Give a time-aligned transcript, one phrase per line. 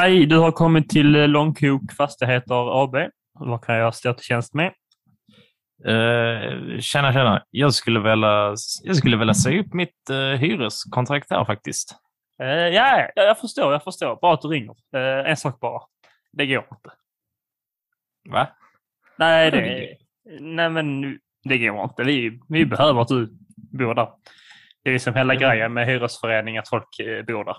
[0.00, 2.96] Hej, du har kommit till Långkok Fastigheter AB.
[3.32, 4.72] Vad kan jag stå till tjänst med?
[5.86, 7.42] Uh, tjena, tjena.
[7.50, 11.94] Jag skulle vilja, jag skulle vilja säga upp mitt uh, hyreskontrakt här faktiskt.
[12.42, 14.16] Uh, ja, jag förstår, jag förstår.
[14.16, 14.70] Bra att du ringer.
[14.96, 15.82] Uh, en sak bara.
[16.32, 16.90] Det går inte.
[18.30, 18.48] Va?
[19.18, 19.96] Nej, det,
[20.40, 22.04] nej men det går inte.
[22.04, 24.08] Vi, vi behöver att du bor där.
[24.84, 26.88] Det är liksom hela grejen med hyresförening att folk
[27.26, 27.56] bor där.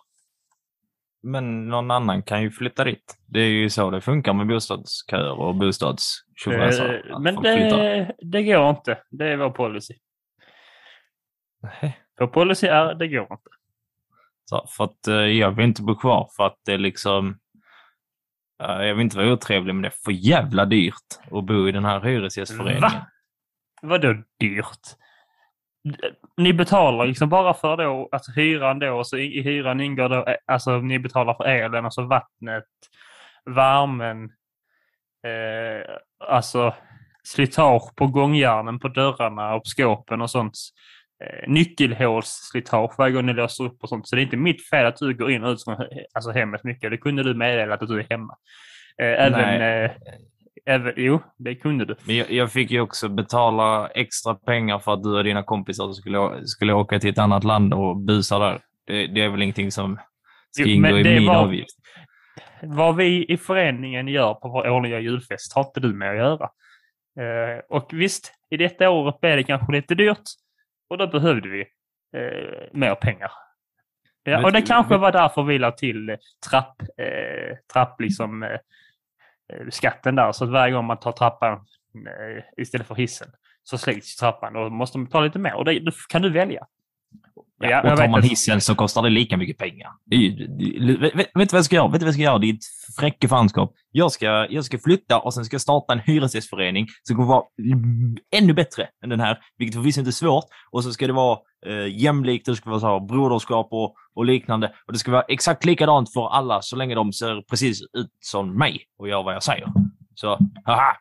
[1.23, 3.17] Men någon annan kan ju flytta dit.
[3.27, 7.09] Det är ju så det funkar med bostadsköer och bostadstjofräsare.
[7.09, 8.97] Eh, men det, det går inte.
[9.09, 9.93] Det är vår policy.
[11.61, 11.99] Nej.
[12.19, 13.49] Vår policy är det går inte.
[14.45, 17.39] Så, för att eh, jag vill inte bo kvar för att det är liksom...
[18.63, 21.71] Eh, jag vill inte vara otrevlig men det är för jävla dyrt att bo i
[21.71, 22.81] den här hyresgästföreningen.
[22.81, 23.07] Va?
[23.81, 24.97] Vadå dyrt?
[26.37, 30.25] Ni betalar liksom bara för då, alltså hyran då, och så i hyran ingår då,
[30.25, 32.65] eh, alltså ni betalar för elen, alltså vattnet,
[33.45, 34.23] värmen,
[35.27, 35.95] eh,
[36.29, 36.73] alltså
[37.23, 40.57] slitage på gångjärnen på dörrarna och på skåpen och sånt.
[41.23, 44.07] Eh, nyckelhålsslitage varje gång ni låser upp och sånt.
[44.07, 46.63] Så det är inte mitt fel att du går in och ut från alltså, hemmet
[46.63, 46.91] mycket.
[46.91, 48.35] Det kunde du meddela att du är hemma.
[48.97, 49.91] Eh, även, eh,
[50.65, 51.95] Även, jo, det kunde du.
[52.03, 55.93] Men jag, jag, fick ju också betala extra pengar för att du och dina kompisar
[55.93, 58.59] skulle, skulle åka till ett annat land och busa där.
[58.87, 59.99] Det, det är väl ingenting som
[60.51, 61.77] ska jo, ingå i min var, avgift.
[62.61, 66.49] Vad vi i föreningen gör på vår årliga julfest har inte du med att göra.
[67.19, 70.23] Eh, och visst, i detta året blev det kanske lite dyrt
[70.89, 71.61] och då behövde vi
[72.17, 73.31] eh, mer pengar.
[74.23, 76.17] Ja, och det kanske var därför vi la till
[76.49, 78.59] trapp, eh, trapp liksom, Eh,
[79.69, 80.31] skatten där.
[80.31, 83.27] Så att varje gång man tar trappan eh, istället för hissen
[83.63, 85.53] så slits trappan och måste man ta lite mer.
[85.53, 86.67] Och det, det kan du välja.
[87.61, 89.91] Ja, och tar man hissen så kostar det lika mycket pengar.
[90.05, 91.87] Vet, vet, du vad jag ska göra?
[91.87, 92.37] Vet du vad jag ska göra?
[92.37, 92.65] Ditt
[92.99, 93.73] fräcke fanskap.
[93.91, 97.43] Jag ska, jag ska flytta och sen ska jag starta en hyresgästförening som kommer vara
[98.35, 100.45] ännu bättre än den här, vilket förvisso inte är svårt.
[100.71, 104.25] Och så ska det vara eh, jämlikt, det ska vara så här, broderskap och, och
[104.25, 104.71] liknande.
[104.87, 108.57] Och det ska vara exakt likadant för alla så länge de ser precis ut som
[108.57, 109.67] mig och gör vad jag säger.
[110.15, 110.97] Så, haha!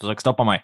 [0.00, 0.62] Försök stoppa mig.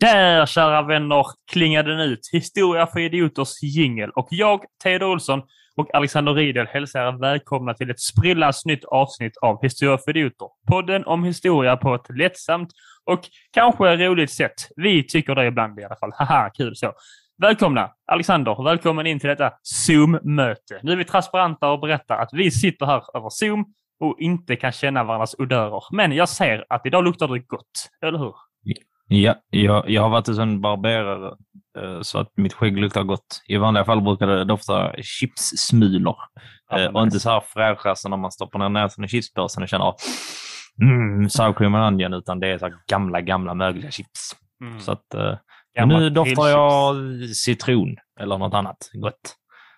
[0.00, 2.20] Där, kära vänner, klingade den ut.
[2.32, 4.10] Historia för idioters jingel.
[4.10, 5.42] Och jag, Teodor Olsson
[5.76, 10.48] och Alexander Riedel hälsar er välkomna till ett sprillans nytt avsnitt av Historia för idioter.
[10.68, 12.68] Podden om historia på ett lättsamt
[13.04, 13.20] och
[13.52, 14.54] kanske roligt sätt.
[14.76, 16.12] Vi tycker det ibland i alla fall.
[16.14, 16.92] Haha, kul så.
[17.42, 17.90] Välkomna!
[18.06, 20.80] Alexander, välkommen in till detta Zoom-möte.
[20.82, 23.64] Nu är vi transparenta och berättar att vi sitter här över Zoom
[24.00, 25.82] och inte kan känna varandras odörer.
[25.92, 28.34] Men jag ser att idag luktar det gott, eller hur?
[29.08, 31.34] Ja, jag, jag har varit hos en barberare
[31.78, 33.42] eh, så att mitt skägg luktar gott.
[33.48, 36.16] I vanliga fall brukar det dofta chipssmulor
[36.70, 39.62] ja, eh, och inte så här fräscha som när man stoppar ner näsan i chipspåsen
[39.62, 39.94] och känner
[40.82, 44.36] mm, sour cream and onion, utan det är så gamla, gamla mögliga chips.
[44.60, 44.80] Mm.
[44.80, 46.96] Så att, eh, nu doftar jag
[47.36, 49.36] citron eller något annat gott.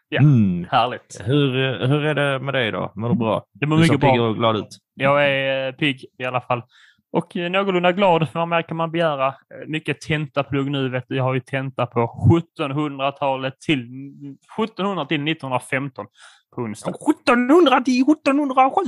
[0.09, 0.67] Ja, mm.
[0.71, 1.21] härligt.
[1.25, 1.53] Hur,
[1.87, 2.93] hur är det med dig då?
[2.95, 3.45] Mår du bra?
[3.53, 4.11] Det mår mycket bra.
[4.11, 4.79] Du ser pigg och glad ut.
[4.95, 6.63] Jag är pigg i alla fall.
[7.13, 9.29] Och eh, någorlunda glad, för vad mer kan man begära?
[9.29, 11.17] Eh, mycket tentaplugg nu, vet du.
[11.17, 12.29] Jag har ju tenta på
[12.59, 13.89] 1700-talet till
[14.59, 16.07] 1700 till 1915
[16.55, 16.91] på onsdag.
[16.91, 18.81] 1700 till 1707!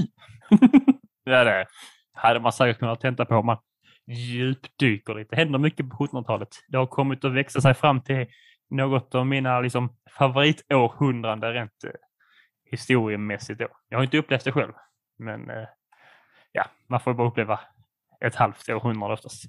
[1.25, 1.67] ja, det
[2.13, 3.59] hade man säkert kunnat tenta på om man
[4.07, 5.37] djupdyker lite.
[5.37, 6.49] Det händer mycket på 1700-talet.
[6.69, 8.27] Det har kommit att växa sig fram till
[8.71, 11.91] något av mina liksom, favoritårhundraden rent eh,
[12.71, 13.61] historiemässigt.
[13.61, 13.69] Då.
[13.89, 14.73] Jag har inte upplevt det själv,
[15.19, 15.69] men eh,
[16.53, 17.61] ja, man får bara uppleva
[18.25, 19.45] ett halvt århundrade oftast.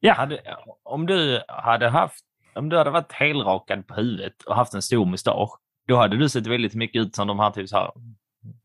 [0.00, 0.14] Ja.
[0.14, 0.40] Hade,
[0.82, 2.24] om du hade haft,
[2.54, 5.58] om du hade varit helrakad på huvudet och haft en stor mustasch,
[5.88, 7.90] då hade du sett väldigt mycket ut som de här typ så här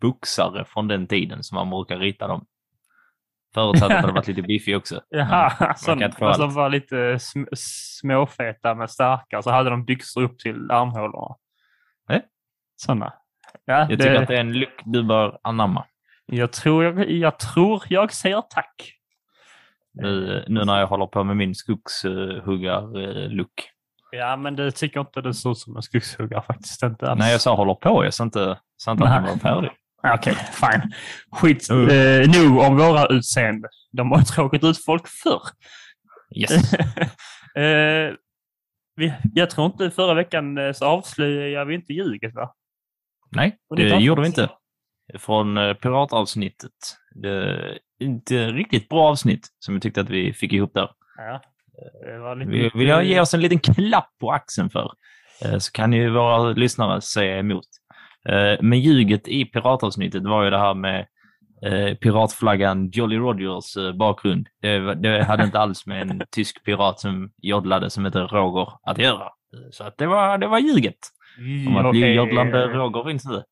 [0.01, 2.45] boxare från den tiden som man brukar rita dem.
[3.53, 5.01] Förutsatt att hade varit lite biffig också.
[5.09, 9.41] Jaha, som, som var lite sm småfeta men starka.
[9.41, 11.35] Så hade de byxor upp till armhålorna.
[12.09, 12.21] Eh?
[12.75, 13.13] Sådana.
[13.65, 13.97] Ja, jag det...
[13.97, 15.85] tycker att det är en look du bör anamma.
[16.25, 18.98] Jag tror jag, jag, tror jag säger tack.
[20.01, 23.69] Nu, nu när jag håller på med min skogshuggar-look.
[24.11, 26.83] Ja, men det tycker inte det ser ut som en skogshuggare faktiskt.
[26.83, 27.19] Inte alls.
[27.19, 28.05] Nej, jag sa håller på.
[28.05, 29.71] Jag sa inte, sa inte att den var färdig.
[30.03, 30.93] Okej, okay, fine.
[31.31, 31.69] Skit.
[31.69, 31.89] Mm.
[31.89, 33.69] Eh, nog om våra utseende.
[33.91, 35.41] De har tråkigt ut folk förr.
[36.35, 36.73] Yes.
[37.55, 38.13] eh,
[38.95, 42.53] vi, jag tror inte förra veckan eh, så avslöjade vi inte ljuget va?
[43.31, 44.49] Nej, det gjorde vi inte.
[45.19, 46.71] Från eh, piratavsnittet.
[47.21, 50.89] Det inte riktigt bra avsnitt som vi tyckte att vi fick ihop där.
[52.05, 52.51] Ja, lite...
[52.51, 54.91] Vi vill jag ge oss en liten klapp på axeln för.
[55.45, 57.65] Eh, så kan ju våra lyssnare säga emot.
[58.61, 61.05] Men ljuget i piratavsnittet var ju det här med
[61.99, 64.47] piratflaggan Jolly Rogers bakgrund.
[64.61, 68.97] Det, det, hade inte alls med en tysk pirat som joddlade som heter Roger att
[68.97, 69.29] göra.
[69.71, 70.97] Så att det var, det var ljuget.
[71.67, 73.43] Om att bli joddlande Roger finns inte.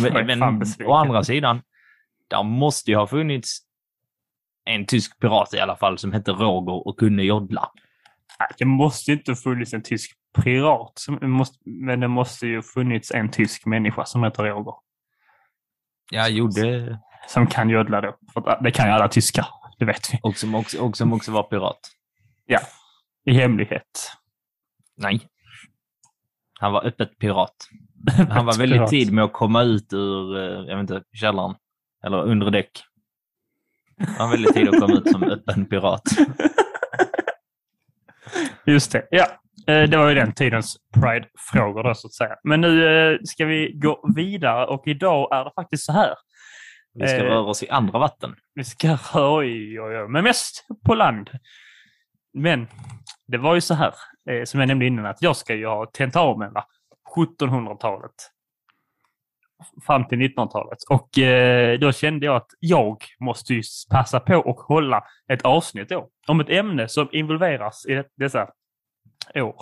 [0.12, 1.62] Men, men å andra sidan,
[2.28, 3.58] där måste ju ha funnits
[4.64, 7.70] en tysk pirat i alla fall som hette Roger och kunde joddla.
[8.58, 10.10] Det måste inte ha funnits en tysk
[10.42, 11.00] pirat,
[11.64, 14.74] men det måste ju ha funnits en tysk människa som heter Roger.
[16.10, 16.98] Ja, jo, det...
[17.28, 18.16] Som kan joddla då.
[18.32, 19.46] För det kan ju alla tyskar,
[19.78, 20.18] det vet vi.
[20.22, 21.80] Och som också, och som också var pirat.
[22.46, 22.60] Ja,
[23.24, 24.12] i hemlighet.
[24.96, 25.20] Nej.
[26.60, 27.54] Han var öppet pirat.
[28.30, 31.54] Han var väldigt tid med att komma ut ur, eh, jag vet inte, källaren.
[32.06, 32.70] Eller under däck.
[33.98, 36.02] Han var väldigt tid att komma ut som öppen pirat.
[38.66, 39.26] Just det, ja.
[39.66, 42.36] Eh, det var ju den tidens Pride-frågor då så att säga.
[42.44, 46.14] Men nu eh, ska vi gå vidare och idag är det faktiskt så här.
[46.94, 48.34] Vi ska röra oss i andra vatten.
[48.54, 51.30] Vi ska röra, oj, oj, oj, men mest på land.
[52.34, 52.68] Men
[53.26, 53.94] det var ju så här,
[54.44, 56.64] som jag nämnde innan, att jag ska ju ha tentamen va?
[57.16, 58.30] 1700-talet.
[59.86, 60.78] Fram till 1900-talet.
[60.90, 65.88] Och eh, då kände jag att jag måste ju passa på och hålla ett avsnitt
[65.88, 66.08] då.
[66.26, 68.48] Om ett ämne som involveras i dessa
[69.34, 69.56] år.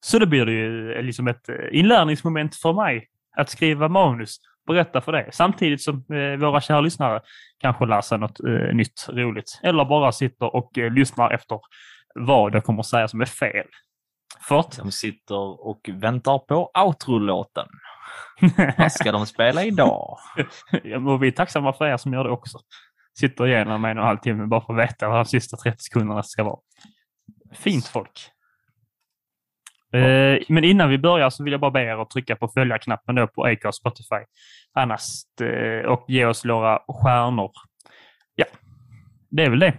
[0.00, 4.40] Så det blir det ju eh, liksom ett eh, inlärningsmoment för mig att skriva manus,
[4.66, 5.28] berätta för det.
[5.32, 7.20] Samtidigt som eh, våra kära lyssnare
[7.58, 9.60] kanske lär sig något eh, nytt roligt.
[9.62, 11.60] Eller bara sitter och eh, lyssnar efter
[12.14, 13.66] vad jag kommer att säga som är fel.
[14.48, 14.76] Fort.
[14.76, 17.66] De sitter och väntar på outro-låten.
[18.78, 20.18] Vad ska de spela idag?
[21.08, 22.58] och vi är tacksamma för er som gör det också.
[23.18, 25.76] Sitter igenom en och en halv timme bara för att veta vad de sista 30
[25.78, 26.58] sekunderna ska vara.
[27.52, 28.30] Fint folk.
[29.94, 33.14] Eh, men innan vi börjar så vill jag bara be er att trycka på följa-knappen
[33.14, 34.24] då på Acast Spotify.
[34.72, 35.02] Annars,
[35.40, 37.50] eh, och ge oss några stjärnor.
[38.34, 38.46] Ja,
[39.30, 39.78] det är väl det.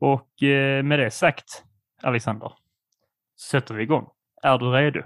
[0.00, 1.64] Och eh, med det sagt,
[2.02, 2.52] Alexander
[3.50, 4.08] sätter vi igång.
[4.42, 5.02] Är du redo?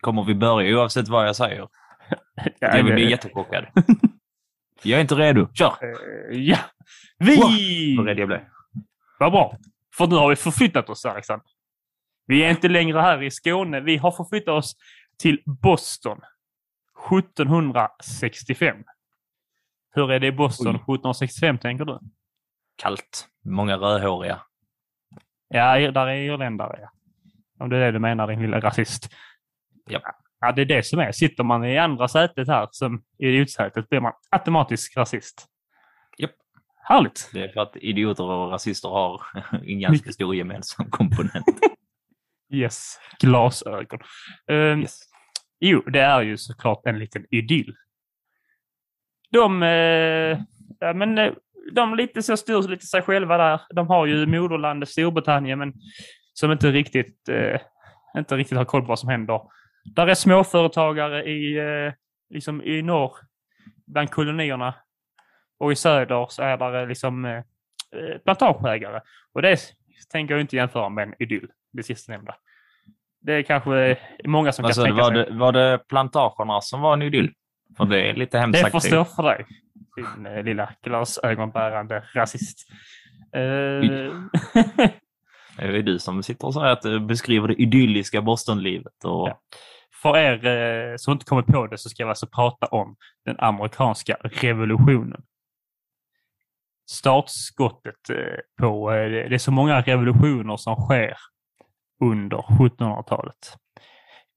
[0.00, 1.68] Kommer vi börja oavsett vad jag säger?
[2.58, 3.66] jag vill bli jättechockad.
[4.82, 5.48] jag är inte redo.
[5.54, 5.76] Kör!
[5.84, 6.58] Uh, ja!
[7.18, 7.36] Vi...
[7.36, 7.50] Wow,
[7.96, 8.40] vad rädd jag blev.
[9.18, 9.56] Vad bra.
[9.96, 11.46] För nu har vi förflyttat oss, Alexander.
[12.26, 13.80] Vi är inte längre här i Skåne.
[13.80, 14.76] Vi har förflyttat oss
[15.18, 16.18] till Boston
[17.10, 18.76] 1765.
[19.94, 20.96] Hur är det i Boston Oj.
[20.96, 21.98] 1765, tänker du?
[22.76, 23.28] Kallt.
[23.44, 24.42] Många rödhåriga.
[25.48, 26.78] Ja, där är irländare.
[26.82, 26.90] Ja.
[27.62, 29.08] Om det är det du menar, din lilla rasist.
[29.88, 30.00] Ja.
[30.40, 31.12] ja, det är det som är.
[31.12, 35.46] Sitter man i andra sätet här, som idiotsätet, blir man automatiskt rasist.
[36.18, 36.30] Japp.
[36.84, 37.30] Härligt.
[37.32, 39.22] Det är för att idioter och rasister har
[39.66, 41.46] en ganska stor gemensam komponent.
[42.52, 44.00] yes, glasögon.
[44.50, 45.00] Um, yes.
[45.60, 47.74] Jo, det är ju såklart en liten idyll.
[49.30, 50.38] De, eh,
[50.80, 51.32] ja, men eh,
[51.72, 53.60] de lite så styr lite sig själva där.
[53.74, 55.72] De har ju moderlandet Storbritannien, men
[56.32, 57.60] som inte riktigt, eh,
[58.16, 59.40] inte riktigt har koll på vad som händer.
[59.84, 61.92] Där är småföretagare i, eh,
[62.30, 63.12] liksom i norr,
[63.86, 64.74] bland kolonierna.
[65.58, 69.00] Och i söder så är det liksom eh, eh, plantageägare.
[69.32, 69.58] Och det
[70.12, 72.34] tänker jag inte jämföra med en idyll, det sistnämnda.
[73.20, 75.24] Det är kanske många som alltså, kan tänka var sig.
[75.24, 77.32] Det, var det plantagerna som var en idyll?
[77.76, 79.46] För det är lite hemskt Det får stå för dig
[79.96, 82.68] din eh, lilla glasögonbärande rasist.
[83.32, 83.40] Eh,
[85.66, 89.04] det är du som sitter och säger att du beskriver det idylliska Bostonlivet.
[89.04, 89.28] Och...
[89.28, 89.38] Ja.
[90.02, 93.36] För er eh, som inte kommit på det så ska vi alltså prata om den
[93.38, 95.22] amerikanska revolutionen.
[96.90, 98.16] Startskottet eh,
[98.60, 101.16] på, eh, det är så många revolutioner som sker
[102.00, 103.56] under 1700-talet.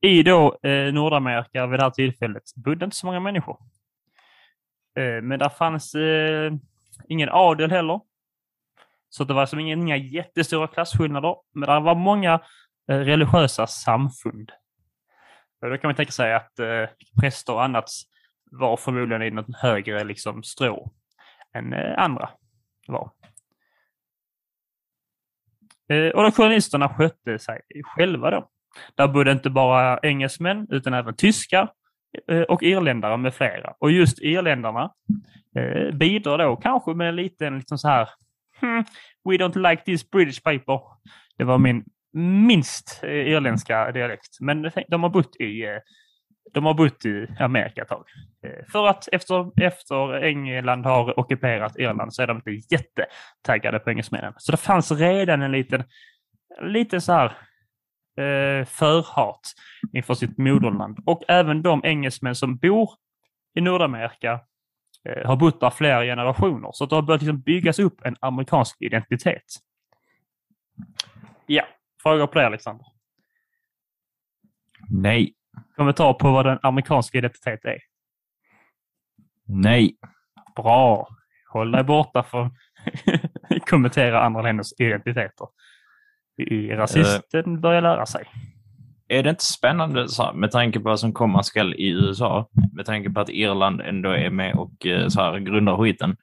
[0.02, 3.58] I då eh, Nordamerika vid det här tillfället bodde inte så många människor.
[4.98, 6.54] Eh, men där fanns eh,
[7.10, 8.00] ingen adel heller.
[9.18, 11.36] Så det var som inga, inga jättestora klasskillnader.
[11.54, 12.34] Men det var många
[12.92, 14.52] eh, religiösa samfund.
[15.62, 16.86] Och då kan man tänka sig att eh,
[17.22, 17.90] präster och annat
[18.52, 20.92] var förmodligen i något högre liksom, strå
[21.54, 22.30] än eh, andra
[22.88, 23.12] var.
[25.90, 28.50] Eh, och de kolonisterna skötte sig själva då.
[28.96, 31.72] Där bodde inte bara engelsmän utan även tyskar,
[32.28, 33.74] eh, och irländare med flera.
[33.80, 34.94] Och just irländarna
[35.56, 38.10] eh, bidrar då kanske med en liten liksom så här
[38.62, 38.84] hmm,
[39.30, 40.80] We don't like this British paper.
[41.38, 41.84] Det var min
[42.48, 44.38] minst eh, irländska dialekt.
[44.40, 45.78] Men de har bott i, eh,
[46.54, 48.06] de har bott i Amerika ett tag.
[48.46, 53.90] Eh, för att efter, efter England har ockuperat Irland så är de inte jättetaggade på
[53.90, 54.34] engelsmännen.
[54.38, 55.84] Så det fanns redan en liten,
[56.62, 57.26] lite så här
[58.18, 59.42] eh, förhat
[59.94, 61.00] inför sitt moderland.
[61.06, 62.90] Och även de engelsmän som bor
[63.56, 64.40] i Nordamerika
[65.06, 66.70] eh, har bott där flera generationer.
[66.74, 69.44] Så det har börjat liksom byggas upp en amerikansk identitet.
[71.46, 71.64] Ja,
[72.04, 72.86] frågor på det Alexander?
[74.90, 75.34] Nej.
[75.76, 77.80] Kommentar på vad den amerikanska identitet är?
[79.48, 79.98] Nej.
[80.56, 81.08] Bra.
[81.48, 82.56] Håll dig borta från
[83.70, 85.48] kommentera andra länders identiteter.
[86.72, 88.26] Rasisten börjar lära sig.
[89.08, 92.50] Är det inte spännande så här, med tanke på vad som komma skall i USA,
[92.74, 96.18] med tanke på att Irland ändå är med och eh, så här, grundar skiten.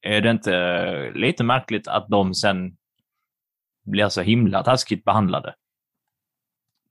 [0.00, 2.76] Är det inte lite märkligt att de sen
[3.84, 5.54] blir så himla taskigt behandlade?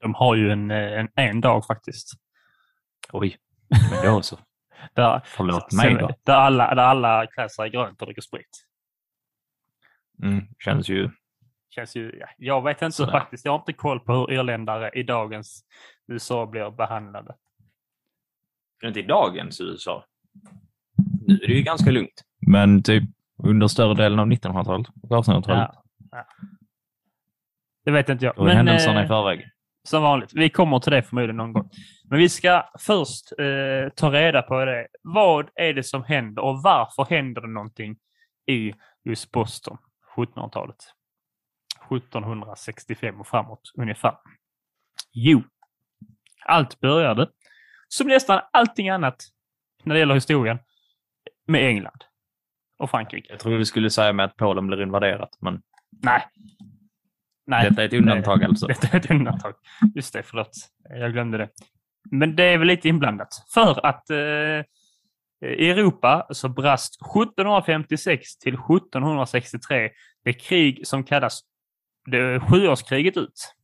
[0.01, 2.11] De har ju en, en, en dag faktiskt.
[3.13, 3.37] Oj,
[3.91, 4.39] men då så.
[4.93, 6.09] där, Förlåt mig då.
[6.23, 8.67] Där alla, där alla klär sig grönt och dricker sprit.
[10.23, 11.09] Mm, känns ju
[11.71, 13.11] känns ju, ja, jag vet inte Sådär.
[13.11, 13.45] faktiskt.
[13.45, 15.65] Jag har inte koll på hur irländare i dagens
[16.07, 17.35] USA blir behandlade.
[18.83, 20.05] Inte i dagens USA?
[21.27, 22.23] Nu är det ju ganska lugnt.
[22.47, 23.03] Men typ
[23.43, 25.69] under större delen av 1900-talet och 1800-talet.
[25.73, 26.25] Ja, ja.
[27.85, 28.35] Det vet inte jag.
[28.35, 29.47] Då är händelserna eh, i förväg.
[29.83, 30.33] Som vanligt.
[30.33, 31.69] Vi kommer till det förmodligen någon gång.
[32.09, 34.87] Men vi ska först eh, ta reda på det.
[35.01, 37.97] Vad är det som händer och varför händer det någonting
[38.47, 38.73] i
[39.03, 39.77] just Boston
[40.15, 40.77] 1700-talet?
[41.91, 44.15] 1765 och framåt ungefär.
[45.13, 45.43] Jo,
[46.45, 47.29] allt började,
[47.87, 49.23] som nästan allting annat
[49.83, 50.59] när det gäller historien,
[51.47, 52.03] med England
[52.77, 53.27] och Frankrike.
[53.29, 55.61] Jag trodde du skulle säga med att Polen blir invaderat, men...
[56.01, 56.27] Nej.
[57.45, 57.69] Nej.
[57.69, 58.67] Detta är ett undantag alltså?
[58.67, 59.53] Detta är ett undantag.
[59.95, 60.51] Just det, förlåt.
[60.89, 61.49] Jag glömde det.
[62.11, 63.45] Men det är väl lite inblandat.
[63.53, 64.65] För att eh,
[65.45, 69.89] i Europa så brast 1756 till 1763
[70.23, 71.41] det krig som kallas
[72.05, 73.55] det sjuårskriget ut.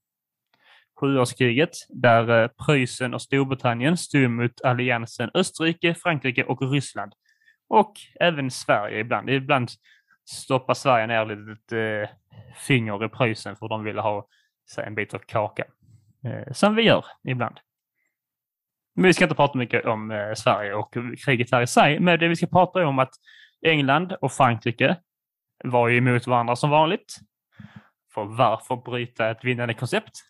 [1.00, 7.14] Sjuårskriget där eh, Preussen och Storbritannien stod mot alliansen Österrike, Frankrike och Ryssland.
[7.70, 9.30] Och även Sverige ibland.
[9.30, 9.70] Ibland
[10.26, 12.10] stoppar Sverige ner lite eh,
[12.56, 14.28] finger i Preussen för de ville ha
[14.78, 15.68] en bit av kakan.
[16.24, 17.60] Eh, som vi gör ibland.
[18.96, 20.94] Men vi ska inte prata mycket om eh, Sverige och
[21.26, 23.14] kriget här i sig, men det vi ska prata om att
[23.62, 24.98] England och Frankrike
[25.64, 27.18] var ju emot varandra som vanligt.
[28.18, 30.24] För varför bryta ett vinnande koncept?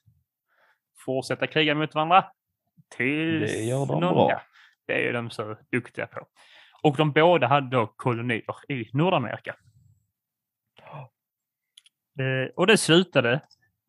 [1.06, 2.26] Fortsätta kriga mot varandra?
[2.98, 4.30] Tills det gör de någon, bra.
[4.32, 4.42] Ja,
[4.88, 6.28] det är de så duktiga på.
[6.82, 9.56] Och de båda hade då kolonier i Nordamerika.
[12.20, 13.42] Eh, och det slutade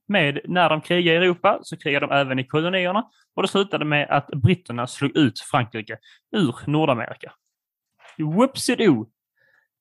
[0.08, 3.10] med, när de krigade i Europa så krigade de även i kolonierna.
[3.34, 5.98] Och det slutade med att britterna slog ut Frankrike
[6.36, 7.32] ur Nordamerika.
[8.18, 9.06] Whoopsie-doo!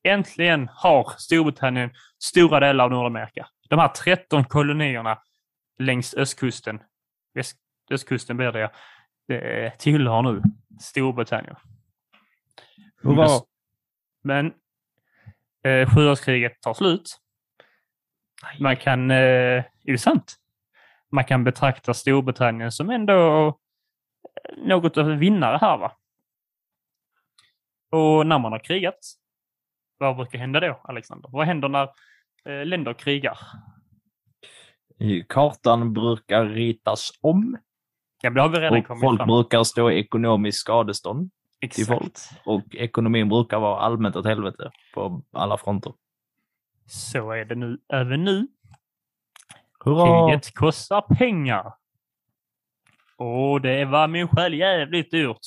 [0.03, 3.47] Äntligen har Storbritannien stora delar av Nordamerika.
[3.69, 5.21] De här 13 kolonierna
[5.79, 6.79] längs östkusten,
[7.33, 7.57] väst,
[7.91, 8.71] östkusten blir det,
[9.27, 10.41] det tillhör nu
[10.79, 11.55] Storbritannien.
[13.03, 13.27] Hurra!
[14.23, 14.53] Men
[15.63, 17.19] eh, sjuårskriget tar slut.
[18.59, 19.17] Man kan, eh,
[19.57, 20.35] är det sant?
[21.11, 25.91] Man kan betrakta Storbritannien som ändå eh, något av vinnare här va?
[27.91, 28.99] Och när man har krigat,
[29.97, 31.29] vad brukar hända då, Alexander?
[31.33, 31.89] Vad händer när
[32.45, 33.37] länder krigar?
[35.29, 37.57] Kartan brukar ritas om.
[38.21, 39.27] Ja, det har vi redan och kommit folk fram.
[39.27, 41.87] brukar stå i ekonomiskt skadestånd Exakt.
[41.87, 42.13] folk.
[42.45, 45.93] Och ekonomin brukar vara allmänt åt helvete på alla fronter.
[46.85, 48.47] Så är det nu även nu.
[49.85, 50.29] Hurra!
[50.29, 51.73] Kriget kostar pengar.
[53.17, 55.39] Och det var min själ jävligt dyrt.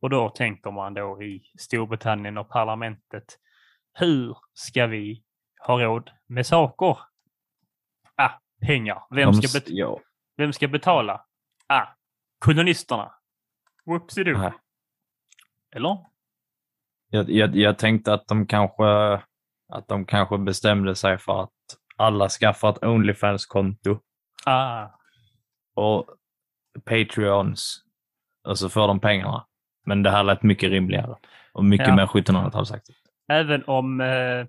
[0.00, 3.38] Och då tänker man då i Storbritannien och parlamentet.
[3.92, 5.22] Hur ska vi
[5.58, 6.98] har råd med saker.
[8.16, 8.30] Ah,
[8.66, 9.02] pengar.
[9.10, 10.00] Vem ska, bet ja.
[10.36, 11.24] Vem ska betala?
[11.66, 11.86] Ah,
[12.38, 13.14] kolonisterna.
[13.86, 14.52] Whoopsie
[15.76, 15.98] Eller?
[17.10, 18.84] Jag, jag, jag, tänkte att de kanske
[19.68, 21.50] att de kanske bestämde sig för att
[21.96, 23.98] alla skaffar ett Onlyfans-konto.
[24.46, 24.86] Ah.
[25.74, 26.06] Och
[26.84, 27.84] Patreons.
[28.44, 29.46] Och så får de pengarna.
[29.86, 31.16] Men det här lät mycket rimligare
[31.52, 31.96] och mycket ja.
[31.96, 32.96] mer 1700-talsaktigt.
[33.28, 34.46] Även om eh,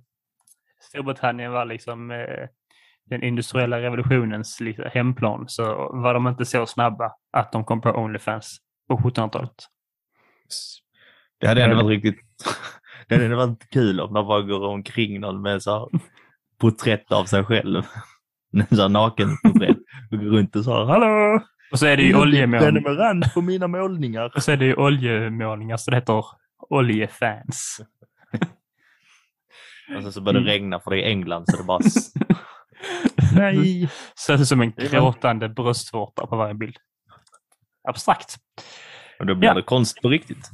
[0.81, 2.47] Storbritannien var liksom eh,
[3.09, 7.89] den industriella revolutionens liksom, hemplan så var de inte så snabba att de kom på
[7.89, 8.57] Onlyfans
[8.87, 9.55] på 1700-talet.
[11.39, 12.25] Det hade ändå varit riktigt...
[13.07, 15.99] Det hade varit kul om man bara går omkring någon med så här
[16.59, 17.83] porträtt av sig själv.
[18.69, 19.77] Här nakenporträtt.
[20.11, 21.41] Och går runt och så här, hallå!
[21.71, 22.71] Och så är det ju oljemålningar.
[22.71, 24.31] Prenumerant på mina målningar.
[24.35, 26.25] Och så är det ju oljemålningar, så det heter
[26.69, 27.81] oljefans.
[29.95, 31.79] Och sen så börjar det regna för det är England så det bara...
[33.35, 33.89] Nej!
[34.25, 36.77] Ser ut som en gråtande bröstvårta på varje bild.
[37.87, 38.35] Abstrakt.
[39.19, 39.53] Och då blir Ja.
[39.53, 40.49] det konst på riktigt.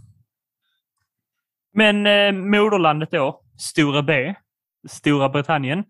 [1.73, 4.35] Men eh, moderlandet då, Stora B,
[4.87, 5.83] Stora Britannien,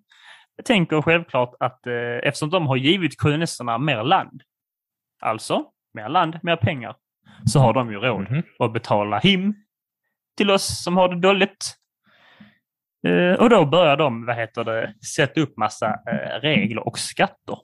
[0.56, 4.42] jag tänker självklart att eh, eftersom de har givit kolonisterna mer land,
[5.22, 6.96] alltså mer land, mer pengar,
[7.46, 8.44] så har de ju råd Mhm.
[8.60, 9.56] att betala him
[10.38, 11.76] till oss som har det dåligt.
[13.06, 17.58] Eh, och då börjar de, vad heter det, sätta upp massa eh, regler och skatter.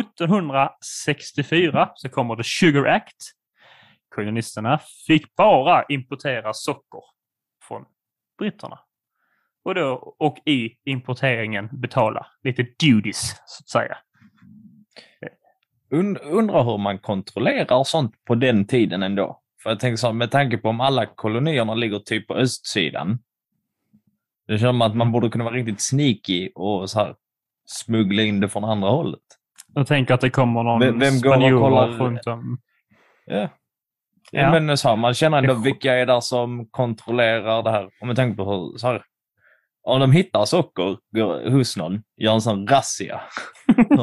[0.00, 3.16] 1764 så kommer The Sugar Act.
[4.14, 7.02] Kolonisterna fick bara importera socker
[7.68, 7.84] från
[8.38, 8.78] britterna.
[9.64, 13.98] Och, då, och i importeringen betala lite duties, så att säga.
[15.90, 19.40] Und, undrar hur man kontrollerar sånt på den tiden ändå.
[19.62, 23.18] För jag tänker så här, med tanke på om alla kolonierna ligger typ på östsidan.
[24.50, 27.14] Det känns som att man borde kunna vara riktigt sneaky och så här,
[27.66, 29.20] smuggla in det från andra hållet.
[29.74, 32.58] Jag tänker att det kommer någon Vem- vem går och kollar- runt om.
[33.26, 33.48] Ja.
[34.32, 34.50] Ja.
[34.60, 37.84] Men så här, man känner ändå Det vilka är där som kontrollerar det här.
[38.00, 39.02] Om man tänker på hur, så här,
[39.82, 43.20] om de hittar socker går, hos någon, gör en sån razzia.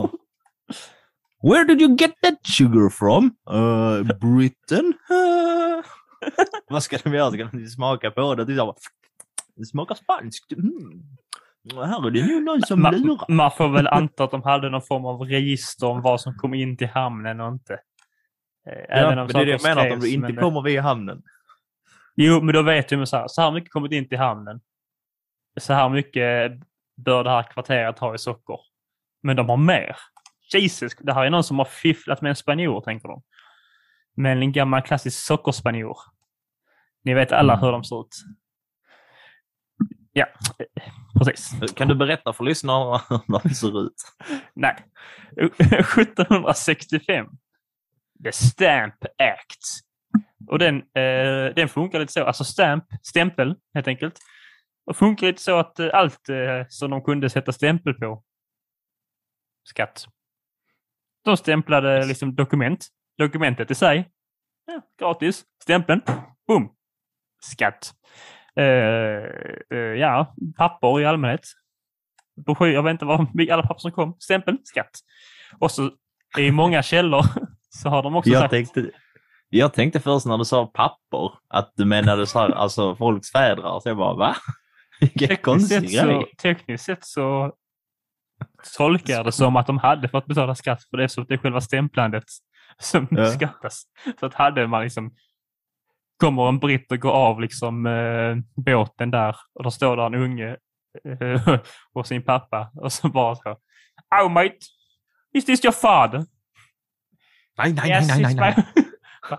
[1.43, 3.25] Where did you get that sugar from?
[3.51, 4.93] Uh, Britain?
[6.69, 7.31] Vad ska de göra?
[7.31, 8.45] Ska de smaka på det?
[9.57, 10.51] Det, smakar spanskt.
[10.51, 11.03] Mm.
[11.75, 13.31] Här är det nog någon som Man, lurar.
[13.31, 16.53] man får väl anta att de hade någon form av register om vad som kom
[16.53, 17.73] in till hamnen och inte.
[17.73, 20.35] Eh, Ja, Även men om det är det jag menar, att om du inte men-
[20.43, 21.23] kommer via hamnen.
[22.15, 24.59] Jo, men då vet du så här, så här mycket kommit in till hamnen.
[25.59, 26.51] Så här mycket
[26.95, 28.59] bör det här kvarteret ha i socker.
[29.23, 29.95] Men de har mer.
[30.53, 33.23] Jesus, det här är någon som har fifflat med en spanjor, tänker de.
[34.15, 35.97] Men en gammal klassisk sockerspanjor.
[37.03, 37.65] Ni vet alla Mm.
[37.65, 38.15] hur de ser ut.
[40.17, 40.27] Ja,
[41.17, 41.73] precis.
[41.75, 43.93] Kan du berätta för lyssnarna hur det ser ut?
[44.53, 44.75] Nej.
[45.61, 47.27] 1765.
[48.23, 49.63] The Stamp Act.
[50.47, 54.19] Och den, eh, den funkar lite så, alltså stamp, stämpel helt enkelt.
[54.85, 58.23] Och funkar lite så att eh, allt eh, som de kunde sätta stämpel på,
[59.63, 60.05] skatt.
[61.23, 62.87] De stämplade liksom dokument.
[63.17, 64.09] Dokumentet i sig,
[64.65, 65.45] ja, gratis.
[65.63, 66.01] Stämpeln,
[66.47, 66.75] boom,
[67.41, 67.93] skatt.
[68.57, 69.23] Eh,
[69.77, 71.41] eh, ja, papper i allmänhet.
[72.45, 73.19] Broschyr, jag vet inte vad,
[73.51, 74.15] alla papper som kom.
[74.19, 74.91] Stämpel, skatt.
[75.59, 75.91] Och så
[76.37, 77.25] i många källor
[77.69, 78.51] så har de också Jag sagt...
[78.51, 78.89] tänkte,
[79.49, 83.79] jag tänkte först när du sa papper att du menade så här, alltså folks fädrar.
[83.79, 84.35] Så jag bara, va?
[84.99, 85.91] Vilken tekniskt konstig grej.
[85.91, 87.53] så, tekniskt sett så
[88.77, 91.37] tolkar jag det som att de hade fått betala skatt för det att det är
[91.37, 92.23] själva stämplandet
[92.79, 93.25] som Ja.
[93.31, 93.83] skattas.
[94.19, 95.11] Så att hade man liksom
[96.17, 100.15] kommer en britt och går av liksom eh, båten där och då står där en
[100.15, 100.57] unge
[101.03, 101.59] eh,
[101.93, 103.57] och sin pappa och så bara så
[104.23, 104.57] Oh mate,
[105.33, 106.25] is this your father?
[107.57, 108.55] Nej, nej, Yes, nej, nej, nej.
[108.57, 108.63] my...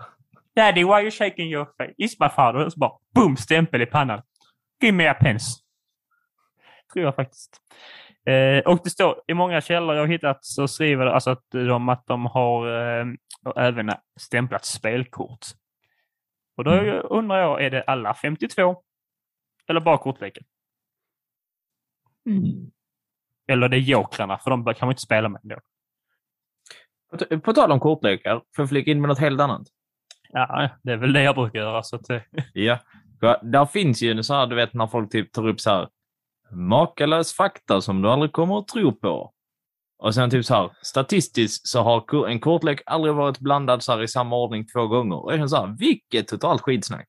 [0.55, 1.93] Daddy, why are you shaking your face?
[1.97, 2.65] It's my father.
[2.65, 4.21] Och så bara boom, stämpel i pannan.
[4.81, 5.45] Give me a pence.
[6.93, 7.61] Tror jag faktiskt.
[8.25, 11.89] Eh, och det står i många källor jag har hittat så skriver alltså att de,
[11.89, 12.67] att de har
[12.99, 13.05] eh,
[13.55, 15.45] även stämplat spelkort.
[16.59, 17.01] Och då Mm.
[17.09, 18.83] undrar jag, är det alla 52?
[19.67, 20.43] Eller bara kortleken?
[22.25, 22.71] Mm.
[23.47, 24.37] Eller är det jokrarna?
[24.37, 25.59] För de kan man inte spela med ändå.
[27.41, 29.67] På tal om kortlekar, får jag flika in med något helt annat?
[30.29, 31.83] Ja, det är väl det jag brukar göra.
[31.83, 32.05] Så att,
[32.53, 32.79] Ja.
[33.41, 35.89] Där finns ju en så här, du vet när folk typ tar upp så här
[36.51, 39.33] makalös fakta som du aldrig kommer att tro på.
[39.99, 44.03] Och sen typ så här, statistiskt så har en kortlek aldrig varit blandad så här
[44.03, 45.23] i samma ordning två gånger.
[45.23, 47.07] Och jag känner så här, vilket totalt skitsnack.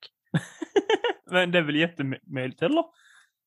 [1.31, 2.85] Men det är väl jättemöjligt, eller?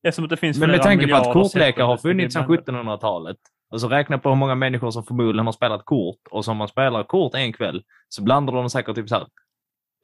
[0.03, 3.01] Eftersom det finns Men med tanke på att kortlekar har funnits sedan blir blandat.
[3.01, 3.38] 1700-talet
[3.71, 6.67] och så räkna på hur många människor som förmodligen har spelat kort och som man
[6.67, 9.27] spelar kort en kväll så blandar de säkert typ så här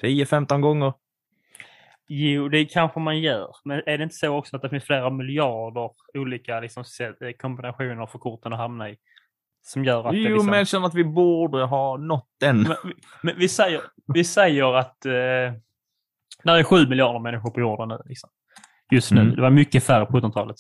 [0.04, 0.94] 10-15 gånger.
[2.08, 3.56] Jo, det kanske man gör.
[3.66, 6.84] Men är det inte så också att det finns flera miljarder olika liksom,
[7.40, 8.98] kombinationer för korten att hamna i?
[9.70, 10.46] Som gör att det Jo, liksom...
[10.50, 12.62] men jag känner att vi borde ha nått den.
[12.62, 13.82] Men, vi- men vi, säger,
[14.14, 15.12] vi säger att eh,
[16.44, 17.98] det är sju miljarder människor på jorden nu.
[18.06, 18.30] Liksom.
[18.92, 19.22] Just nu.
[19.22, 19.36] Mm.
[19.36, 20.56] Det var mycket färre på 1700-talet.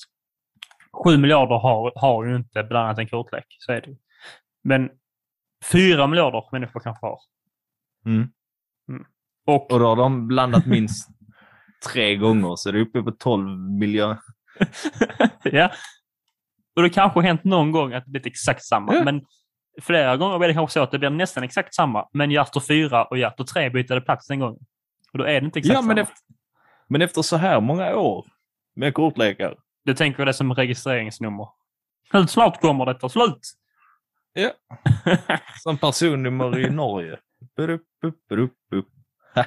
[1.04, 3.46] Sju miljarder har, har ju inte bland annat en kortlek.
[3.60, 3.98] Så är det.
[4.64, 4.90] Men
[5.72, 7.20] fyra miljarder människor kanske har.
[8.06, 8.30] Mm.
[9.48, 11.10] Och, och då har de blandat minst
[11.94, 14.18] tre gånger, så det är uppe på 12 miljoner.
[15.44, 15.72] ja.
[16.80, 18.96] Och det kanske har hänt någon gång att det blivit exakt samma.
[18.96, 19.04] Ja.
[19.04, 19.22] Men
[19.82, 22.08] flera gånger blir det kanske så att det blir nästan exakt samma.
[22.14, 24.58] Men hjärtor 4 och hjärtor 3 bytte plats en gång.
[25.12, 26.02] Och då är det inte exakt ja, men samma.
[26.02, 26.18] Efter,
[26.88, 28.26] men efter så här många år
[28.76, 29.56] med kortlekar.
[29.86, 31.48] Du tänker det som registreringsnummer?
[32.12, 33.40] Hur snart kommer det ta slut?
[34.34, 34.52] Ja.
[35.64, 37.18] Som personnummer i Norge.
[39.36, 39.46] Ha,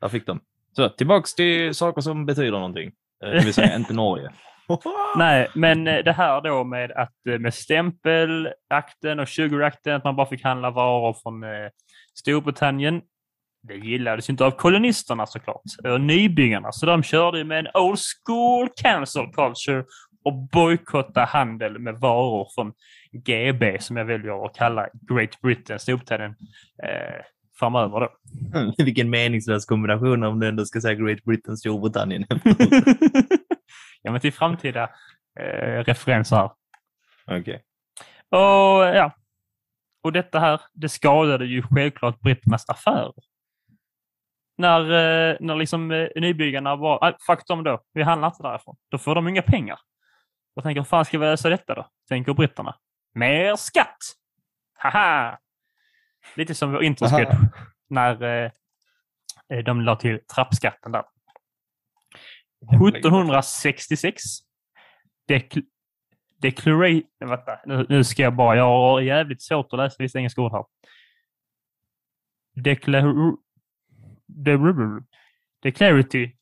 [0.00, 0.40] där fick de.
[0.76, 2.92] Så tillbaks till saker som betyder någonting.
[3.24, 4.32] Eh, det vill säga inte Norge.
[5.16, 10.16] Nej, men eh, det här då med att eh, med stämpelakten och sugarakten, att man
[10.16, 11.44] bara fick handla varor från
[12.14, 13.02] Storbritannien.
[13.68, 18.68] Det gillades inte av kolonisterna såklart, och nybyggarna, så de körde med en old school
[18.76, 19.84] cancel culture
[20.24, 22.72] och bojkotta handel med varor från
[23.12, 26.34] GB, som jag väljer att kalla Great Britain, Storbritannien,
[26.82, 27.24] eh,
[27.58, 28.08] framöver då.
[28.84, 32.24] Vilken meningslös kombination om du ändå ska säga Great Britain, Storbritannien.
[34.02, 34.90] ja, men till framtida
[35.40, 36.50] eh, referenser här.
[37.26, 37.40] Okej.
[37.40, 37.58] Okay.
[38.28, 39.12] Och ja,
[40.02, 43.12] och detta här, det skadade ju självklart britternas affärer.
[44.58, 48.76] När, eh, när liksom eh, nybyggarna var, äh, fuck dem då, vi handlar inte därifrån.
[48.90, 49.78] Då får de inga pengar.
[50.56, 51.86] Och tänker, hur fan ska vi lösa detta då?
[52.08, 52.76] Tänker britterna.
[53.14, 53.98] Mer skatt!
[54.78, 55.38] Haha!
[56.36, 57.32] Lite som vår introskript
[57.90, 58.22] när
[59.48, 61.04] eh, de la till trappskatten där.
[62.62, 64.22] 1766.
[65.28, 65.60] Dekl
[66.42, 67.02] declarate...
[67.18, 68.56] Vänta, nu, nu ska jag bara...
[68.56, 70.64] Jag har jävligt svårt att läsa vissa engelska ord här.
[72.54, 73.36] Declar...
[75.62, 76.36] Declarity...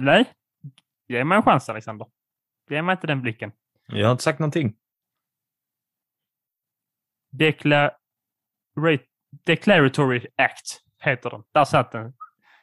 [0.00, 0.24] Nej.
[1.08, 2.06] Ge mig en chans, Alexander.
[2.70, 3.52] Ge mig inte den blicken.
[3.86, 4.76] Jag har inte sagt någonting.
[7.30, 7.96] Declar...
[9.46, 11.42] Declaratory Act heter den.
[11.52, 12.12] Där satt den.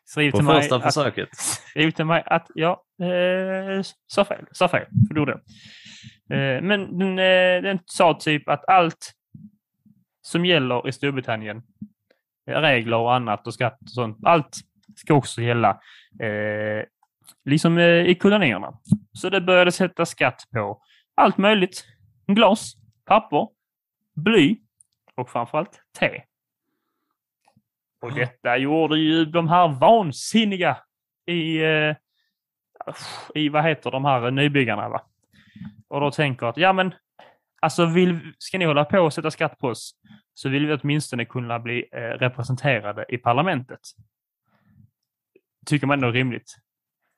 [0.07, 1.29] Skriv På till första mig försöket?
[1.31, 4.45] Att, skriv till mig att jag eh, sa fel.
[4.51, 4.85] Sa fel.
[5.07, 5.41] Förlorade.
[6.29, 9.13] Eh, men den, eh, den sa typ att allt
[10.21, 11.63] som gäller i Storbritannien,
[12.45, 14.57] regler och annat och skatt och sånt, allt
[14.95, 15.69] ska också gälla
[16.19, 16.85] eh,
[17.45, 18.79] liksom eh, i kolonierna.
[19.13, 20.81] Så det började sätta skatt på
[21.15, 21.85] allt möjligt.
[22.27, 22.73] Glas,
[23.05, 23.47] papper,
[24.15, 24.57] bly
[25.15, 26.21] och framförallt te.
[28.07, 30.77] Och detta gjorde ju de här vansinniga
[31.25, 31.95] i, eh,
[33.35, 34.89] i vad heter de här nybyggarna.
[34.89, 35.01] Va?
[35.87, 36.93] Och då tänker att, ja men,
[37.61, 39.95] alltså vill, ska ni hålla på och sätta skatt på oss
[40.33, 43.79] så vill vi åtminstone kunna bli eh, representerade i parlamentet.
[45.65, 46.55] Tycker man ändå är rimligt.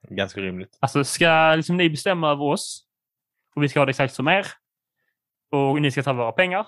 [0.10, 0.78] Ganska rimligt.
[0.80, 2.86] Alltså ska liksom ni bestämma över oss
[3.56, 4.46] och vi ska ha det exakt som er
[5.52, 6.68] och ni ska ta våra pengar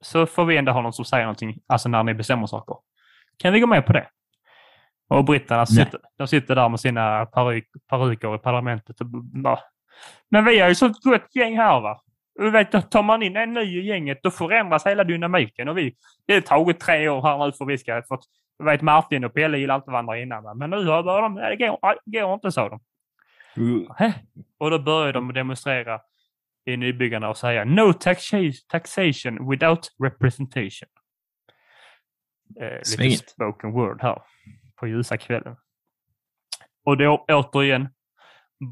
[0.00, 2.76] så får vi ändå ha någon som säger någonting, alltså när ni bestämmer saker.
[3.40, 4.06] Kan vi gå med på det?
[5.08, 9.06] Och britterna sitter, de sitter där med sina paryk, paryker i parlamentet och
[9.42, 9.58] bara,
[10.30, 12.00] men vi har ju så gott gäng här va.
[12.34, 15.94] Du vet, tar man in en ny i gänget då förändras hela dynamiken och vi,
[16.26, 18.18] det har tagit tre år här nu för vi ska, för
[18.58, 20.54] du vet Martin och Pelle gillade inte varandra innan va?
[20.54, 22.80] men nu har de, det går, det går inte sa de.
[23.56, 23.86] Mm.
[24.58, 26.00] Och då började de demonstrera
[26.66, 27.92] i nybyggarna och säga No
[28.68, 30.88] taxation without representation.
[32.60, 34.22] Eh, lite spoken word här
[34.76, 35.56] på ljusa kvällen.
[36.84, 37.88] Och då återigen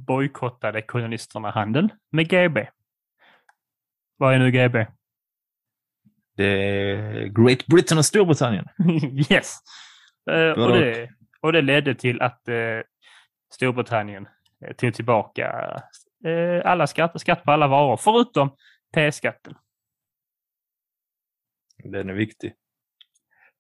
[0.07, 2.69] bojkottade kolonisterna handel med GB.
[4.17, 4.87] Vad är nu GB?
[6.37, 8.69] Det är Great Britain och Storbritannien.
[9.31, 9.59] yes.
[10.31, 11.11] Eh, och, det,
[11.41, 12.81] och det ledde till att eh,
[13.55, 14.29] Storbritannien
[14.65, 15.77] eh, tog tillbaka
[16.25, 18.57] eh, alla skatter, skatt på alla varor, förutom
[18.95, 19.55] T-skatten.
[21.85, 22.55] Den är viktig.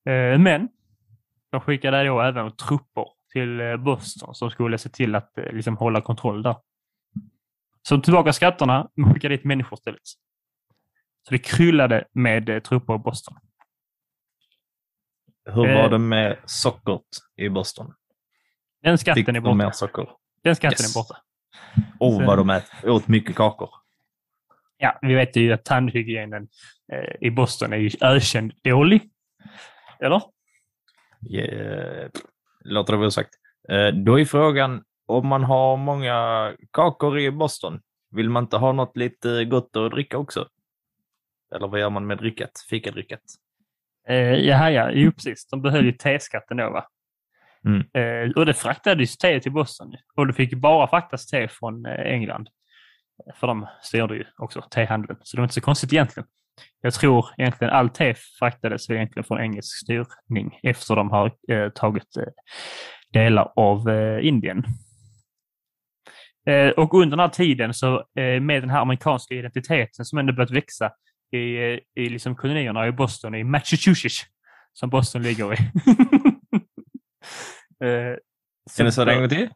[0.09, 0.69] Eh, men
[1.51, 5.77] de skickade då även trupper till eh, Boston som skulle se till att eh, liksom,
[5.77, 6.57] hålla kontroll där.
[7.83, 10.01] Så tillbaka skatterna, men skickade dit människor istället.
[11.23, 13.37] Så det kryllade med trupper i Boston.
[15.45, 17.03] Hur var det med sockret
[17.37, 17.95] i Boston?
[18.83, 19.55] Den skatten Fick är borta.
[19.55, 20.09] mer socker?
[20.43, 20.97] Den skatten yes.
[20.97, 21.17] är borta.
[22.01, 23.71] Åh, oh, vad de ät, åt mycket kakor.
[24.77, 26.49] Ja, vi vet ju att tandhygienen
[27.21, 29.11] i Boston är ju ökänd dålig.
[30.01, 30.23] Eller?
[31.31, 32.11] Yeah.
[32.65, 33.31] Låter det väl sagt.
[33.69, 37.81] Eh, då är frågan, om man har många kakor i Boston,
[38.11, 40.49] vill man inte ha något lite gott att dricka också?
[41.55, 42.51] Eller vad gör man med dricket?
[42.71, 43.21] Fikadricket?
[44.09, 45.47] Eh, ja, ja, jo precis.
[45.47, 46.89] De behöll ju teskatten då va?
[47.65, 47.81] Mm.
[47.93, 49.95] Eh, och det fraktades te till Boston.
[50.15, 52.49] Och det fick bara fraktas te från eh, England.
[53.35, 55.19] För de styrde ju också tehandeln.
[55.23, 56.29] Så det var inte så konstigt egentligen.
[56.81, 62.17] Jag tror egentligen all te fraktades egentligen från engelsk styrning efter de har eh, tagit
[62.17, 62.23] eh,
[63.13, 64.65] delar av eh, Indien.
[66.49, 70.33] Eh, och under den här tiden så eh, med den här amerikanska identiteten som ändå
[70.33, 70.91] börjat växa
[71.33, 74.27] i, eh, i liksom kolonierna i Boston, i Massachusetts,
[74.73, 75.57] som Boston ligger i.
[77.85, 78.17] eh,
[78.77, 79.49] kan du säga det en gång till?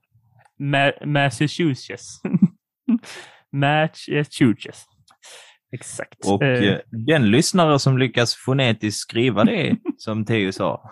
[0.58, 2.20] Ma Massachusetts.
[3.52, 4.86] Massachusetts.
[5.72, 6.26] Exakt.
[6.26, 10.90] Och eh, den lyssnare som lyckas fonetiskt skriva det, som Theo sa,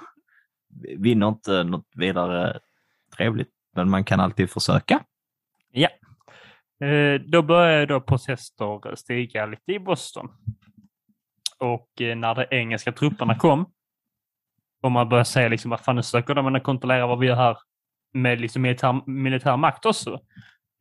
[0.98, 2.60] vinner inte något vidare
[3.16, 5.04] trevligt, men man kan alltid försöka.
[5.72, 5.88] Ja.
[6.86, 10.28] Eh, då började då protester stiga lite i Boston.
[11.58, 13.72] Och eh, när de engelska trupperna kom
[14.82, 17.36] och man började säga liksom att fan nu söker de att kontrollera vad vi gör
[17.36, 17.58] här
[18.12, 20.20] med liksom militär, militär makt också.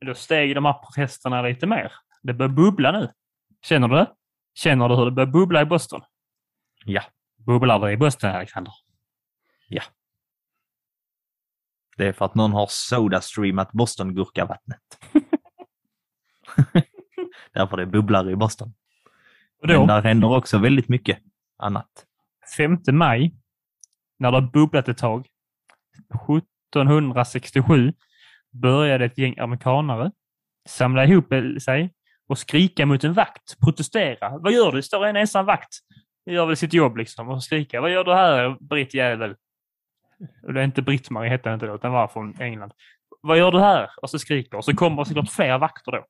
[0.06, 1.92] Då steg de här protesterna lite mer.
[2.22, 3.08] Det börjar bubbla nu.
[3.62, 4.14] Känner du det?
[4.54, 6.00] Känner du hur det börjar bubbla i Boston?
[6.84, 7.02] Ja.
[7.36, 8.72] Bubblar det i Boston, Alexander?
[9.68, 9.82] Ja.
[11.96, 14.80] Det är för att någon har sodastreamat Boston-gurkavattnet.
[17.52, 18.74] Därför det bubblar i Boston.
[19.62, 21.18] Och då, Men där händer också väldigt mycket
[21.56, 22.06] annat.
[22.56, 23.34] 5 maj,
[24.18, 25.26] när det har bubblat ett tag,
[26.38, 27.92] 1767,
[28.50, 30.12] började ett gäng amerikanare
[30.68, 31.28] samla ihop
[31.62, 31.94] sig
[32.30, 34.38] och skrika mot en vakt, protestera.
[34.38, 34.82] Vad gör du?
[34.82, 35.68] Står en ensam vakt.
[36.26, 37.80] Gör väl sitt jobb liksom och skrika.
[37.80, 39.34] Vad gör du här, britt jävel?
[40.42, 42.72] Och det är inte Britt-Marie hette inte då, utan var från England.
[43.20, 43.90] Vad gör du här?
[44.02, 46.04] Och så skriker och så kommer såklart fler vakter då.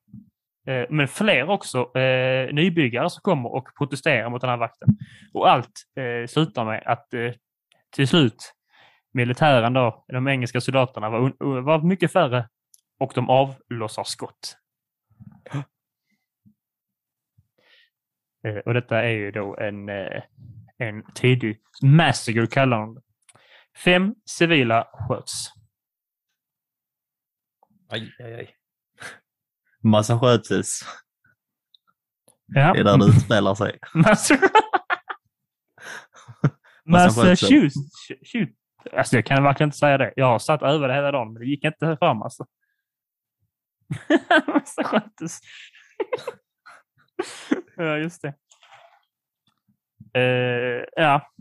[0.71, 4.89] Eh, men fler också eh, nybyggare som kommer och protesterar mot den här vakten.
[5.33, 7.31] Och allt eh, slutar med att eh,
[7.95, 8.53] till slut
[9.13, 12.47] militären då, de engelska soldaterna var, var mycket färre
[12.99, 14.57] och de avlossar skott.
[18.43, 20.23] Eh, och detta är ju då en, eh,
[20.77, 23.01] en tidig massacre kallar de det.
[23.83, 25.47] Fem civila sköts.
[27.89, 28.55] Aj, aj, aj.
[29.83, 30.81] Massa sköts.
[32.45, 32.73] Ja.
[32.73, 33.79] Det är där det utspelar sig.
[36.85, 37.75] Massachusetts.
[38.93, 40.13] Alltså jag kan verkligen inte säga det.
[40.15, 42.45] Jag har satt över det hela dagen, men det gick inte fram alltså.
[44.47, 45.39] Massachusetts.
[47.77, 48.33] ja, just det.
[50.17, 51.31] Uh, ja.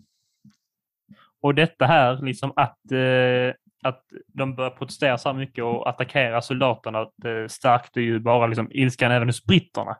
[1.40, 6.42] Och detta här, liksom att, uh, att de börjar protestera så här mycket och attackera
[6.42, 9.96] soldaterna, det eh, stärkte ju bara liksom ilskan även hos britterna.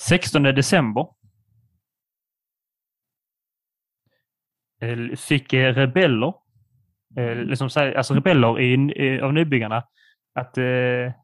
[0.00, 1.06] 16 december
[5.16, 6.34] fick rebeller,
[7.44, 9.84] liksom, alltså rebeller i, av nybyggarna,
[10.34, 10.58] att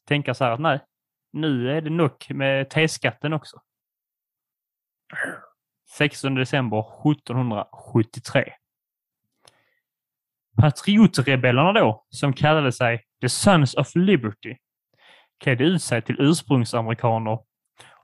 [0.07, 0.81] tänka så här att nej,
[1.35, 3.61] nu är det nog med T-skatten också.
[5.97, 8.53] 16 december 1773.
[10.61, 14.57] Patriotrebellerna då, som kallade sig The Sons of Liberty,
[15.45, 17.39] klädde ut sig till ursprungsamerikaner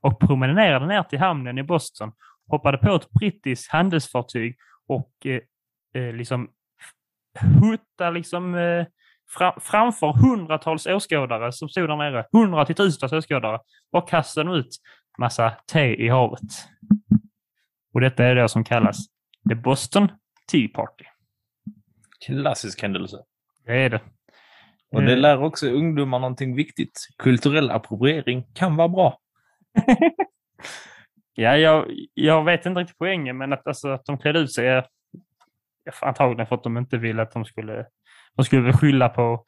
[0.00, 2.12] och promenerade ner till hamnen i Boston,
[2.46, 5.40] hoppade på ett brittiskt handelsfartyg och eh,
[5.94, 6.50] eh liksom
[7.60, 8.86] hutta liksom eh,
[9.60, 13.58] framför hundratals åskådare som stod där nere, hundra till tusentals åskådare,
[13.92, 14.68] och kastade ut
[15.18, 16.40] massa te i havet.
[17.94, 18.96] Och detta är det som kallas
[19.48, 20.08] The Boston
[20.52, 21.04] Tea Party.
[22.26, 23.16] Klassisk händelse.
[23.64, 24.00] Det är det.
[24.92, 25.18] Och det eh.
[25.18, 27.08] lär också ungdomar någonting viktigt.
[27.18, 29.18] Kulturell appropriering kan vara bra.
[31.34, 34.68] ja, jag, jag vet inte riktigt poängen, men att, alltså, att de klädde ut sig
[34.68, 34.86] är
[36.00, 37.86] antagligen för att de inte ville att de skulle
[38.36, 39.44] de skulle väl skylla på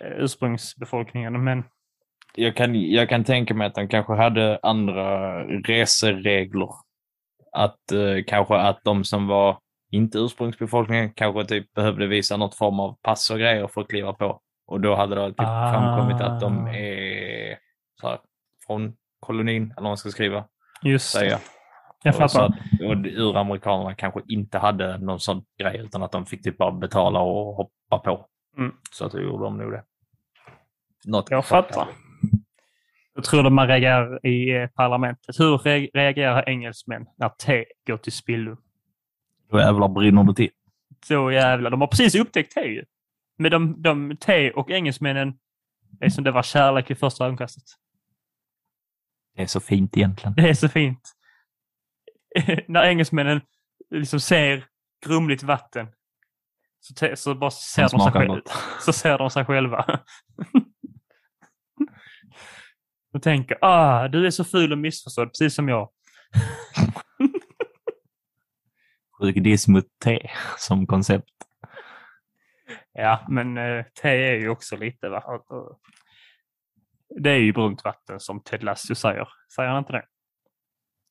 [0.00, 1.64] eh, ursprungsbefolkningen, men...
[2.34, 6.68] Jag kan, jag kan tänka mig att de kanske hade andra reseregler.
[7.52, 9.58] Att eh, kanske att de som var
[9.90, 14.12] inte ursprungsbefolkningen kanske typ behövde visa något form av pass och grejer för att kliva
[14.12, 14.40] på.
[14.66, 15.72] Och då hade det typ ah.
[15.72, 17.58] framkommit att de är
[18.00, 18.18] så här,
[18.66, 20.44] från kolonin, eller vad man ska skriva.
[20.82, 21.38] Just säga.
[22.02, 22.28] Jag fattar.
[22.28, 26.58] Så att, och uramerikanerna kanske inte hade någon sån grej utan att de fick typ
[26.58, 28.26] bara betala och hoppa på.
[28.58, 28.72] Mm.
[28.92, 29.84] Så att då gjorde de nog det.
[31.04, 31.88] Något jag fattar.
[33.14, 35.38] Hur tror du man reagerar i eh, parlamentet?
[35.38, 35.58] Hur
[35.94, 38.56] reagerar engelsmän när te går till spillo?
[39.50, 40.50] Då jävlar brinner det till.
[41.06, 41.70] Så jävlar.
[41.70, 42.84] De har precis upptäckt te ju.
[43.38, 45.38] Men de, de, te och engelsmännen
[46.00, 47.64] är som det var kärlek i första ögonkastet.
[49.36, 50.34] Det är så fint egentligen.
[50.34, 51.16] Det är så fint.
[52.68, 53.40] när engelsmännen
[53.90, 54.64] liksom ser
[55.06, 55.86] grumligt vatten
[56.80, 58.40] så, så bara ser de, sig själva,
[58.80, 59.84] så ser de sig själva.
[63.14, 65.90] och tänker ah, du är så ful och missförstådd, precis som jag.
[69.20, 71.30] Sjuk diss mot te som koncept.
[72.92, 75.08] Ja, men eh, te är ju också lite...
[75.08, 75.22] Va?
[77.22, 79.28] Det är ju brunt vatten som Ted Lasso säger.
[79.54, 80.04] Säger han inte det?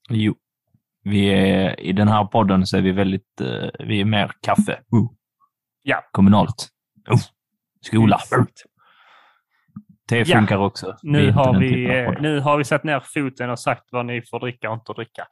[0.10, 0.36] Jo.
[1.10, 3.42] Vi är, I den här podden så är vi väldigt...
[3.42, 4.72] Uh, vi är mer kaffe.
[4.72, 5.10] Uh.
[5.84, 6.04] Ja.
[6.12, 6.70] Kommunalt.
[7.12, 7.18] Uh.
[7.82, 8.20] Skola.
[10.10, 10.66] Te funkar ja.
[10.66, 10.96] också.
[11.04, 14.40] Nu har, vi, eh, nu har vi satt ner foten och sagt vad ni får
[14.40, 15.28] dricka och inte dricka.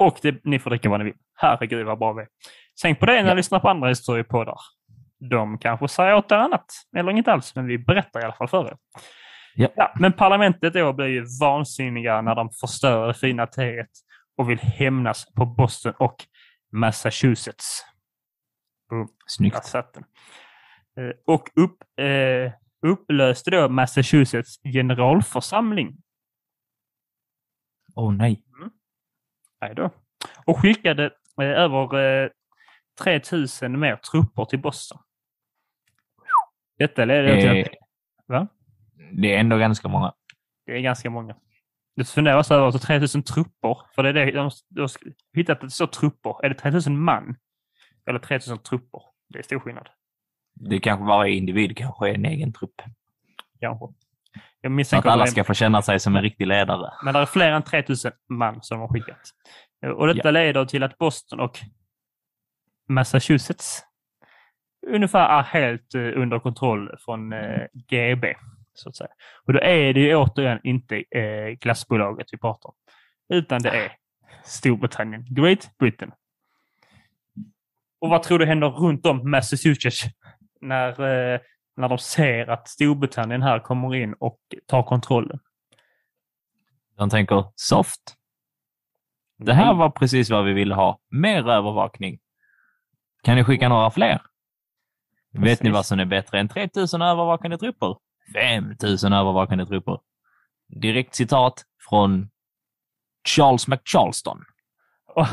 [0.00, 1.14] Och det, ni får dricka vad ni vill.
[1.34, 2.28] Herregud vad bra vi är.
[2.82, 3.28] Tänk på det när ja.
[3.28, 4.56] ni lyssnar på andra historiepoddar.
[5.30, 8.48] De kanske säger åt er annat, eller inget alls, men vi berättar i alla fall
[8.48, 8.76] för er.
[9.54, 9.68] Ja.
[9.76, 13.90] ja men parlamentet då blir ju vansinniga när de förstör det fina teet
[14.36, 16.16] och vill hämnas på Boston och
[16.72, 17.86] Massachusetts.
[18.88, 19.08] Boom.
[19.26, 19.74] Snyggt.
[19.74, 22.52] Eh, och upp, eh,
[22.86, 25.96] upplöste då Massachusetts generalförsamling.
[27.94, 28.44] Åh oh, nej.
[28.58, 28.70] Mm.
[29.60, 29.90] Nej då.
[30.46, 31.04] Och skickade
[31.40, 32.30] eh, över eh,
[33.02, 34.98] 3000 mer trupper till Boston.
[36.78, 37.78] Detta leder till att...
[38.26, 38.48] Va?
[39.12, 40.14] Det är ändå ganska många.
[40.66, 41.36] Det är ganska många.
[41.96, 43.78] Det funderas över alltså 3000 trupper.
[43.94, 44.90] För det är det, de, de har
[45.36, 46.44] hittat att det står trupper.
[46.44, 47.36] Är det 3000 man?
[48.06, 49.00] Eller 3000 trupper?
[49.28, 49.88] Det är stor skillnad.
[50.54, 52.82] Det kanske varje individ kanske är en egen trupp.
[53.60, 53.86] Kanske.
[54.60, 56.92] Jag misstänker att alla ska få känna sig som en riktig ledare.
[57.04, 59.20] Men det är fler än 3000 man som har skickat.
[59.96, 60.30] Och detta ja.
[60.30, 61.58] leder till att Boston och
[62.88, 63.84] Massachusetts
[64.86, 68.34] ungefär är helt eh, under kontroll från eh, GB.
[68.74, 69.10] Så att säga.
[69.46, 72.74] Och då är det ju återigen inte eh, glassbolaget vi pratar om,
[73.28, 73.92] utan det är
[74.44, 76.12] Storbritannien, Great Britain.
[78.00, 80.04] Och vad tror du händer runt om Massachusetts
[80.60, 81.00] när,
[81.76, 85.38] när de ser att Storbritannien här kommer in och tar kontrollen?
[86.96, 88.16] De tänker soft.
[89.38, 90.98] Det här var precis vad vi ville ha.
[91.10, 92.18] Mer övervakning.
[93.22, 94.22] Kan ni skicka några fler?
[95.32, 95.46] Precis.
[95.46, 97.96] Vet ni vad som är bättre än 3000 övervakande trupper?
[98.34, 99.98] 5000 övervakande trupper.
[100.68, 102.28] Direkt citat från
[103.28, 104.44] Charles McCharleston,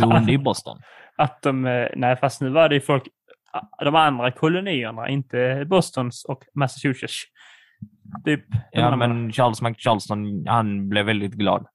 [0.02, 0.82] boende i Boston.
[1.17, 3.08] Att de, eh, nej fast nu var det folk,
[3.80, 7.23] de andra kolonierna, inte Bostons och Massachusetts.
[8.25, 11.67] Typ, ja, men Charles McCharleston, han blev väldigt glad.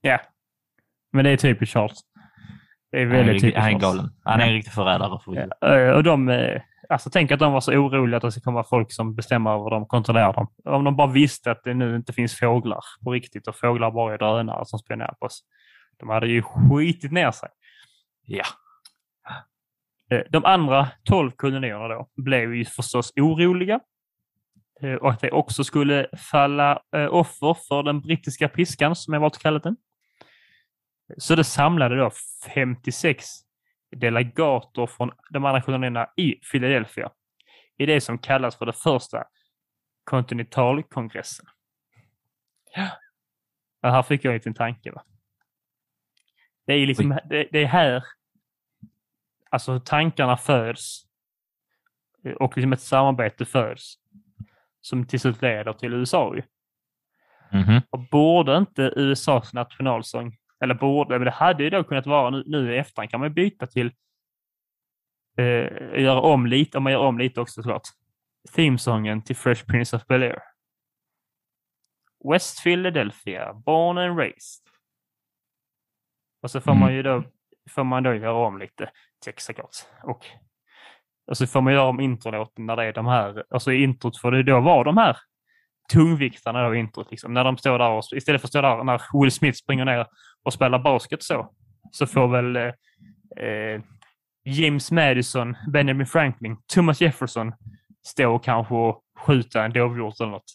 [0.00, 0.20] Ja,
[1.12, 1.98] men det är typiskt Charles.
[2.90, 3.58] Det är väldigt typiskt.
[3.60, 4.10] Han är galen.
[4.24, 5.20] Han är en riktig förrädare.
[5.24, 8.40] För ja, och de, eh, alltså, tänk att de var så oroliga att det ska
[8.40, 10.48] komma folk som bestämmer över dem, kontrollerar dem.
[10.64, 14.14] Om de bara visste att det nu inte finns fåglar på riktigt och fåglar bara
[14.14, 15.44] är drönare som spionerar på oss.
[15.96, 17.48] De hade ju skitit ner sig.
[18.26, 18.44] Ja.
[20.10, 23.80] Eh, de andra tolv kolonierna då blev ju förstås oroliga
[24.80, 29.38] eh, och att det också skulle falla offer för den brittiska piskan som jag valt
[29.38, 29.76] kallat den.
[31.18, 32.10] Så det samlade då
[32.54, 33.47] 56
[33.96, 37.10] delegater från de andra kolonierna i Philadelphia
[37.78, 39.24] i det som kallas för det första
[40.04, 41.46] kontinentalkongressen.
[42.74, 43.90] Ja.
[43.90, 44.92] här fick jag en liten tanke.
[44.92, 45.02] Va?
[46.66, 48.04] Det är liksom, det, det, är här
[49.50, 51.04] alltså tankarna föds
[52.40, 53.94] och liksom ett samarbete föds
[54.80, 56.34] som till slut leder till USA.
[57.52, 57.82] Mm -hmm.
[57.90, 62.44] Och borde inte USAs nationalsång eller borde, men det hade ju då kunnat vara nu,
[62.46, 63.92] nu i efterhand kan man byta till
[65.38, 67.88] eh, göra om lite, om man gör om lite också såklart.
[68.52, 70.38] Themesången till Fresh Prince of Bel-Air.
[72.32, 74.64] West Philadelphia, born and raised.
[76.42, 76.80] Och så får mm.
[76.80, 77.24] man ju då,
[77.70, 78.90] får man då göra om lite
[79.24, 79.76] text såklart.
[80.02, 80.26] Och,
[81.26, 84.32] och så får man göra om introlåten när det är de här, alltså introt får
[84.32, 85.16] det då vara de här
[85.92, 87.10] tungviktarna då i introt.
[87.10, 87.34] Liksom.
[87.34, 90.06] När de står där och, istället för att stå där när Will Smith springer ner
[90.42, 91.52] och spelar basket så,
[91.90, 93.80] så får väl eh, eh,
[94.44, 97.52] James Madison, Benjamin Franklin, Thomas Jefferson
[98.06, 100.54] stå och kanske skjuta en dovhjort eller något.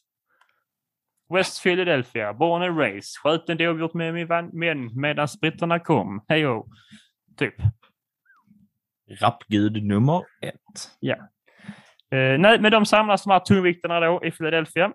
[1.34, 4.50] West Philadelphia, born and raised, sköt en dovhjort med min vän
[4.94, 6.26] medan britterna kom.
[6.28, 6.64] Hej
[7.38, 7.56] Typ.
[9.22, 10.92] Rappgud nummer ett.
[11.00, 11.16] Ja.
[12.12, 14.94] Eh, nej, men de samlas de här tungviktarna då i Philadelphia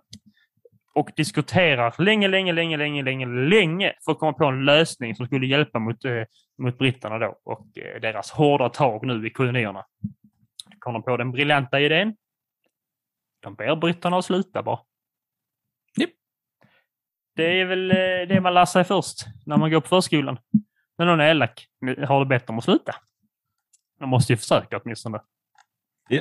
[0.94, 5.26] och diskuterar länge, länge, länge, länge, länge, länge för att komma på en lösning som
[5.26, 6.22] skulle hjälpa mot, eh,
[6.58, 9.84] mot britterna då och eh, deras hårda tag nu i kolonierna.
[10.78, 12.16] Kom de på den briljanta idén.
[13.40, 14.80] De ber britterna att sluta bara.
[16.00, 16.10] Yep.
[17.36, 20.38] Det är väl eh, det man lär sig först när man går på förskolan.
[20.98, 21.66] När någon är elak
[22.08, 22.94] har det bett dem att sluta.
[23.98, 25.20] De måste ju försöka åtminstone.
[26.08, 26.20] Ja.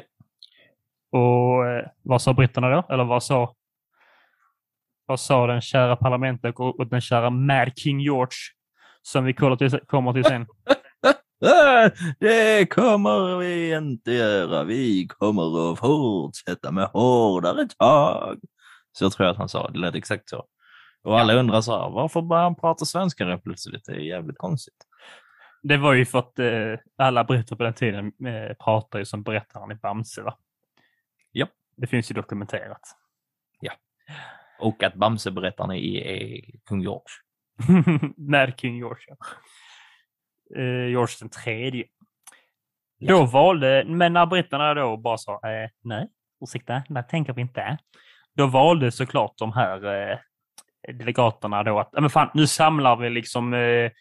[1.11, 2.93] Och eh, vad sa britterna då?
[2.93, 3.55] Eller vad sa
[5.07, 8.37] Vad sa den kära parlamentet och den kära Mad King George
[9.01, 10.47] som vi kommer till sen?
[12.19, 14.63] Det kommer vi inte göra.
[14.63, 18.39] Vi kommer att fortsätta med hårdare tag.
[18.91, 19.79] Så jag tror att han sa det.
[19.79, 20.45] lät exakt så.
[21.03, 23.85] Och alla undrar så här, varför börjar han prata svenska rätt plötsligt?
[23.85, 24.85] Det är jävligt konstigt.
[25.63, 29.23] Det var ju för att eh, alla berättare på den tiden eh, pratade ju som
[29.23, 30.21] berättaren i Bamse.
[30.21, 30.37] Va?
[31.31, 31.47] Ja.
[31.77, 32.81] Det finns ju dokumenterat.
[33.59, 33.71] Ja.
[34.59, 37.03] Och att Bamse-berättaren är, kung George.
[38.17, 39.15] Med King George, ja.
[40.55, 41.85] Eh, George den tredje.
[42.97, 43.13] Ja.
[43.13, 46.07] Då valde, men när britterna då bara sa eh, nej,
[46.41, 47.77] ursäkta, det tänker vi inte.
[48.35, 50.17] Då valde såklart de här eh,
[50.93, 53.91] delegaterna då att, men fan, nu samlar vi liksom eh,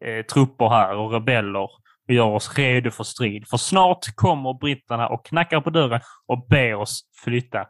[0.00, 3.48] eh, trupper här och rebeller och gör oss redo för strid.
[3.48, 7.66] För snart kommer britterna och knackar på dörren och ber oss flytta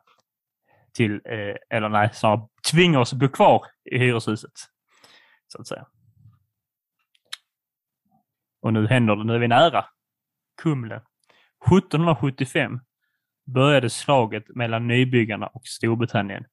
[0.98, 4.52] till, eh, eller nej, snarare tvinga oss att bo kvar i hyreshuset.
[5.46, 5.86] Så att säga.
[8.62, 9.84] Och nu händer det, nu är vi nära.
[10.62, 11.02] Kumle.
[11.66, 12.80] 1775
[13.46, 16.44] började slaget mellan nybyggarna och Storbritannien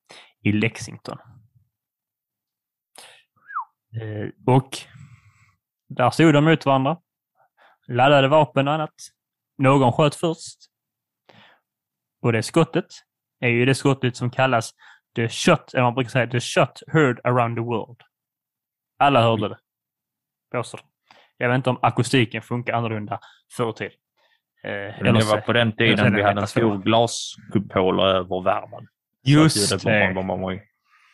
[0.44, 1.18] i Lexington.
[4.02, 4.78] Eh, och
[5.88, 6.98] där stod de mot varandra.
[7.88, 8.96] Laddade vapen och annat.
[9.58, 10.58] Någon sköt först.
[12.22, 12.86] Och det skottet
[13.46, 14.72] är ju det skottet som kallas
[15.16, 18.02] the shot, eller man brukar säga the shot heard around the world.
[19.00, 19.58] Alla hörde det.
[20.52, 20.82] Påstår
[21.38, 23.20] Jag vet inte om akustiken funkar annorlunda
[23.58, 23.94] förr i tiden.
[24.64, 28.88] Eh, det var på den tiden vi hade en stor glaskupol över värmen.
[29.24, 29.76] Just det.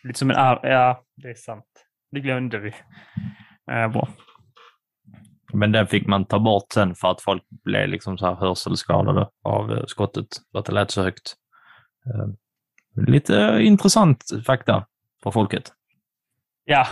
[0.04, 1.66] Lite som en Ja, det är sant.
[2.12, 2.74] Det glömde vi.
[3.72, 4.08] Eh, bra.
[5.54, 9.30] Men den fick man ta bort sen för att folk blev liksom så här hörselskadade
[9.44, 11.34] av eh, skottet, för att det lät så högt.
[12.06, 12.28] Eh,
[13.08, 14.86] lite intressant fakta
[15.24, 15.74] för folket.
[16.66, 16.88] Ja.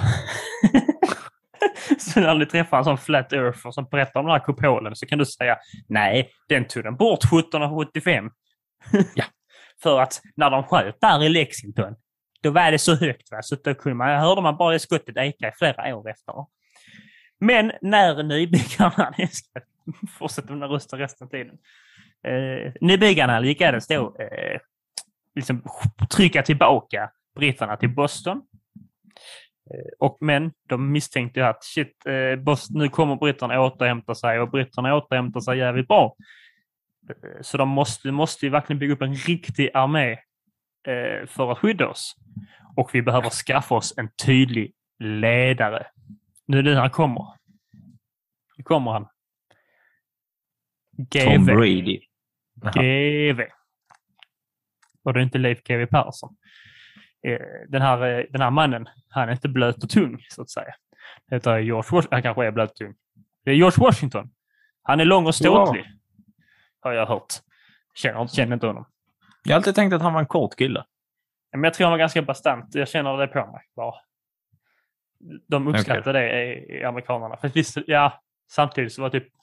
[2.00, 5.06] så när du träffar en sån flat earther som berättar om den här kupolen så
[5.06, 5.58] kan du säga
[5.88, 8.30] nej, den tog den bort 1775.
[9.16, 9.26] ja.
[9.84, 11.96] För att när de sköt där i Lexington,
[12.42, 13.32] då var det så högt.
[13.32, 13.42] Va?
[13.42, 16.34] Så då kunde man, hörde man bara det skottet eka i flera år efter.
[17.40, 19.60] Men när nybyggarna, jag ska
[20.20, 21.58] fortsätta med rösten resten av tiden.
[22.24, 24.60] Eh, nybyggarna lyckades då eh,
[25.40, 25.64] liksom
[26.10, 28.42] trycka tillbaka britterna till Boston.
[29.74, 34.52] Eh, och, men de misstänkte att shit, eh, Boston, nu kommer britterna återhämta sig och
[34.52, 36.16] britterna återhämtar sig jävligt bra.
[37.10, 40.18] Eh, så de måste, måste ju verkligen bygga upp en riktig armé
[41.28, 42.16] för att skydda oss.
[42.76, 45.88] Och vi behöver skaffa oss en tydlig ledare.
[46.46, 47.26] Nu är det han kommer.
[48.58, 49.08] Nu kommer han.
[50.98, 51.36] GV.
[51.36, 52.00] Tom Brady.
[52.74, 53.42] GV.
[55.10, 56.36] Och det är inte Leif GW Persson.
[57.28, 60.50] Eh, den här, eh, den här mannen, han är inte blöt och tung, så att
[60.50, 60.74] säga.
[61.28, 62.08] Det heter George Washington.
[62.12, 62.94] Han kanske är blöt och tung.
[63.46, 64.30] Det är George Washington.
[64.84, 65.86] Han är lång och ståtlig.
[65.86, 65.92] Ja.
[66.80, 67.34] Har jag hört.
[67.96, 68.86] Känner, känner inte honom.
[69.44, 70.86] Jag har alltid tänkt att han var en kort kille.
[71.52, 72.76] Men jag tror han var ganska bastant.
[72.76, 73.96] Jag känner det på mig bara.
[75.48, 76.66] De uppskattar okay.
[76.68, 77.38] det, amerikanerna.
[77.38, 79.34] För visst, ja, samtidigt så var det typ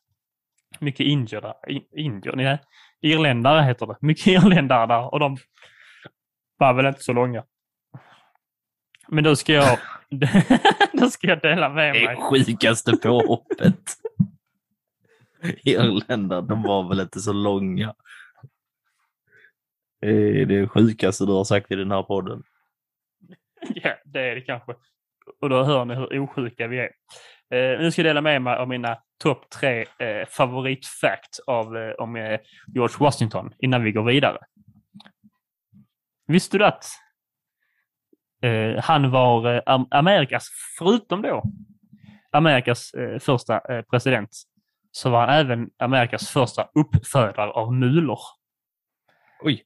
[0.81, 1.55] mycket indier där.
[1.97, 2.37] Indier?
[2.37, 2.59] Nej,
[3.01, 3.97] irländare heter det.
[4.01, 5.37] Mycket irländare där och de
[6.57, 7.45] var väl inte så långa.
[9.09, 9.79] Men då ska jag,
[10.93, 12.07] då ska jag dela med mig.
[12.07, 13.97] Det sjukaste påhoppet.
[15.65, 17.95] Irländare, de var väl inte så långa.
[20.01, 22.43] Det är det sjukaste du har sagt i den här podden.
[23.69, 24.75] Ja, det är det kanske.
[25.41, 26.91] Och då hör ni hur osjuka vi är.
[27.51, 31.93] Eh, nu ska jag dela med mig av mina topp tre eh, favoritfacts av, eh,
[31.93, 32.41] om eh,
[32.75, 34.39] George Washington innan vi går vidare.
[36.27, 36.85] Visste du att
[38.43, 41.43] eh, han var eh, Amerikas, förutom då
[42.31, 44.31] Amerikas eh, första president,
[44.91, 48.19] så var han även Amerikas första uppfödare av mulor.
[49.43, 49.63] Oj.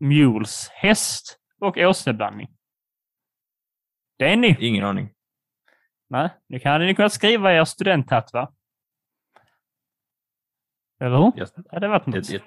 [0.00, 2.48] Mules, häst och åsneblandning.
[4.18, 4.56] Det är ni.
[4.60, 5.10] Ingen aning.
[6.10, 8.48] Nej, nu kan ni kunnat skriva er studenthatt va?
[11.00, 11.32] Eller hur?
[11.36, 12.30] Jag, ja, det var något.
[12.30, 12.42] Jag, jag,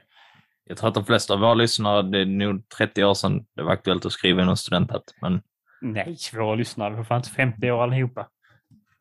[0.64, 3.64] jag, tror att de flesta av våra lyssnare, det är nog 30 år sedan det
[3.64, 5.04] var aktuellt att skriva in en studenthatt.
[5.22, 5.42] Men...
[5.82, 8.30] Nej, våra lyssnare är fan inte 50 år allihopa.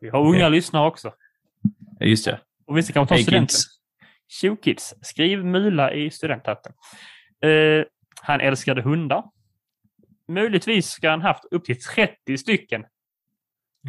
[0.00, 0.50] Vi har unga okay.
[0.50, 1.12] lyssnare också.
[1.98, 2.40] Ja, just det.
[2.66, 3.56] Och vissa kan ta hey, studenten.
[4.40, 4.60] Kids.
[4.62, 6.72] kids, skriv Mula i studenthatten.
[7.44, 7.84] Uh,
[8.20, 9.24] han älskade hundar.
[10.28, 12.84] Möjligtvis ska han haft upp till 30 stycken.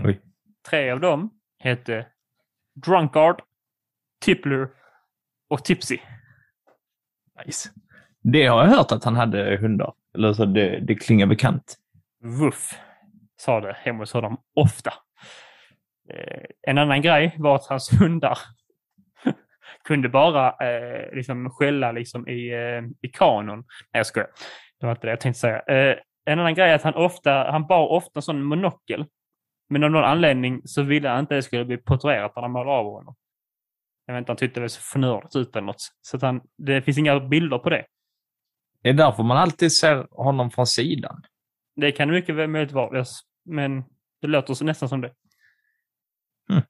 [0.03, 0.21] Oj.
[0.70, 2.05] Tre av dem hette
[2.86, 3.41] Drunkard,
[4.22, 4.70] Tippler
[5.49, 5.97] och Tipsy.
[7.45, 7.70] Nice.
[8.22, 9.93] Det har jag hört att han hade hundar.
[10.16, 11.78] Eller så det, det klingar bekant.
[12.24, 12.80] Woof.
[13.38, 14.93] sa det hemma hos honom ofta.
[16.09, 18.38] Eh, en annan grej var att hans hundar
[19.84, 23.57] kunde bara eh, liksom skälla liksom i, eh, i kanon.
[23.57, 24.30] Nej, jag skojar.
[24.80, 25.59] Det var inte det jag tänkte säga.
[25.59, 29.05] Eh, en annan grej är att han ofta, han bar ofta en sån monokel.
[29.74, 32.51] Men av någon anledning så ville han inte att det skulle bli porträtterat när han
[32.51, 33.15] målade av honom.
[34.05, 35.91] Jag vet inte, han tyckte det var så förnördigt ut eller något.
[36.01, 37.86] Så att han, det finns inga bilder på det.
[38.82, 41.24] Det är därför man alltid ser honom från sidan.
[41.76, 43.05] Det kan mycket väl möjligt vara,
[43.45, 43.84] men
[44.21, 45.13] det låter så nästan som det.
[46.49, 46.63] Mm.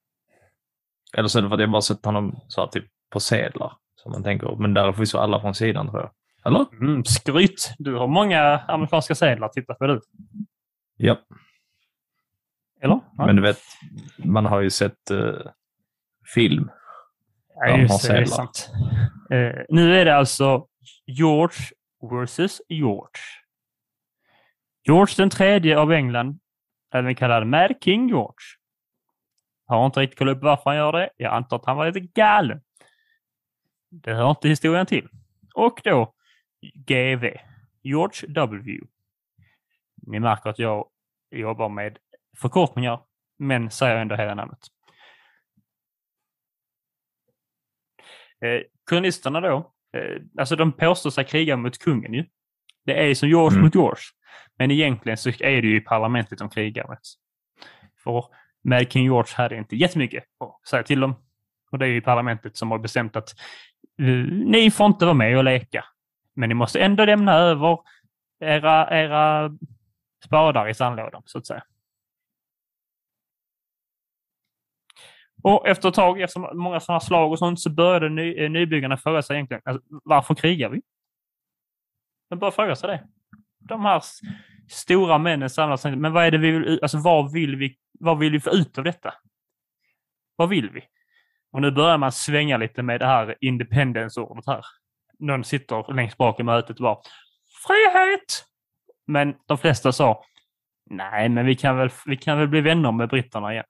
[1.18, 3.78] Eller så är det för att jag bara sett honom så här, typ på sedlar.
[3.96, 6.12] Som man tänker, men där så alla från sidan tror jag.
[6.46, 6.66] Eller?
[6.82, 7.74] Mm, skryt!
[7.78, 9.50] Du har många amerikanska sedlar.
[9.50, 10.02] Titta på du.
[10.98, 11.18] Ja.
[12.84, 13.00] Eller?
[13.18, 13.26] Ja.
[13.26, 13.62] Men du vet,
[14.18, 15.42] man har ju sett uh,
[16.36, 16.72] film.
[17.56, 18.14] Ja, just det.
[18.14, 18.70] det är sant.
[19.34, 20.68] Uh, nu är det alltså
[21.06, 21.58] George
[22.12, 23.22] versus George.
[24.84, 26.40] George den tredje av England,
[26.94, 28.46] även kallad Mad King George.
[29.66, 31.10] Har inte riktigt kollat upp varför han gör det.
[31.18, 32.62] Jag antar att han var lite galen.
[33.92, 35.08] Det hör inte historien till.
[35.56, 36.14] Och då
[36.74, 37.26] GV,
[37.82, 38.80] George W.
[40.08, 40.88] Ni märker att jag
[41.32, 41.98] jobbar med
[42.38, 43.00] förkortningar,
[43.40, 44.60] men säger ändå hela namnet.
[48.46, 52.26] Eh, kolonisterna då, eh, alltså de påstår sig kriga mot kungen ju.
[52.86, 53.64] Det är som George mm.
[53.64, 54.04] mot George.
[54.58, 57.00] Men egentligen så är det ju parlamentet de krigar mot.
[58.04, 58.26] För
[58.64, 61.16] med King George hade inte jättemycket att säga till dem.
[61.72, 63.36] Och det är ju parlamentet som har bestämt att
[64.02, 65.86] uh, ni får inte vara med och leka.
[66.36, 67.80] Men ni måste ändå lämna över
[68.40, 69.52] era, era
[70.26, 71.64] spadar i sandlådan, så att säga.
[75.44, 78.98] Och efter ett tag, efter många sådana slag och sånt, så började ny, eh, nybyggarna
[78.98, 80.82] fråga sig egentligen, alltså, varför krigar vi?
[82.30, 83.04] De började fråga sig det.
[83.60, 84.04] De här
[84.70, 88.32] stora männen samlas, men vad är det vi vill, alltså vad vill vi, vad vill
[88.32, 89.14] vi få ut av detta?
[90.36, 90.82] Vad vill vi?
[91.52, 94.66] Och nu börjar man svänga lite med det här independence-ordet här
[95.20, 96.98] någon sitter längst bak i mötet och bara
[97.68, 98.46] frihet!
[99.08, 100.24] Men de flesta sa
[100.90, 103.66] nej, men vi kan väl, vi kan väl bli vänner med britterna igen.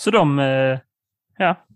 [0.00, 0.78] Så de, eh,
[1.38, 1.66] ja.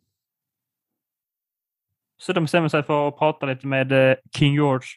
[2.17, 4.89] Så de bestämde sig för att prata lite med eh, King George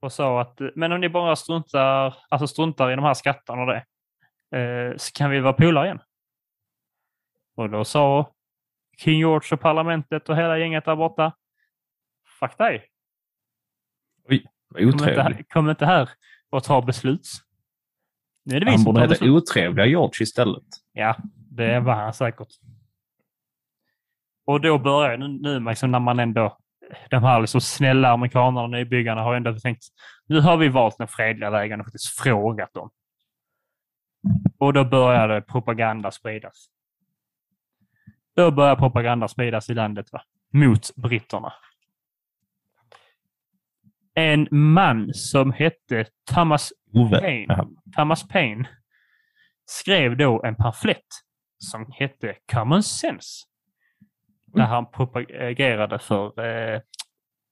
[0.00, 3.66] och sa att men om ni bara struntar, alltså struntar i de här skatterna och
[3.66, 3.84] det,
[4.58, 6.00] eh, så kan vi vara polare igen.
[7.54, 8.32] Och då sa
[8.98, 11.32] King George och parlamentet och hela gänget där borta.
[12.40, 12.88] Fuck dig.
[14.28, 15.52] Oj, vad otrevligt.
[15.52, 16.10] Kom inte här
[16.50, 17.28] och ta beslut.
[18.44, 20.64] Nu är det han borde heta otrevliga George istället.
[20.92, 21.16] Ja,
[21.58, 22.48] det var han säkert.
[24.46, 26.58] Och då börjar nu, nu liksom när man ändå,
[27.10, 29.84] de här liksom snälla amerikanerna och nybyggarna har ändå tänkt,
[30.26, 32.90] nu har vi valt den fredliga vägen och faktiskt frågat dem.
[34.58, 36.68] Och då började propaganda spridas.
[38.36, 40.22] Då börjar propaganda spridas i landet va?
[40.52, 41.52] mot britterna.
[44.14, 48.68] En man som hette Thomas Paine, Thomas Paine
[49.66, 51.06] skrev då en pamflett
[51.58, 53.46] som hette Common Sense.
[54.46, 56.80] Där han propagerade för eh,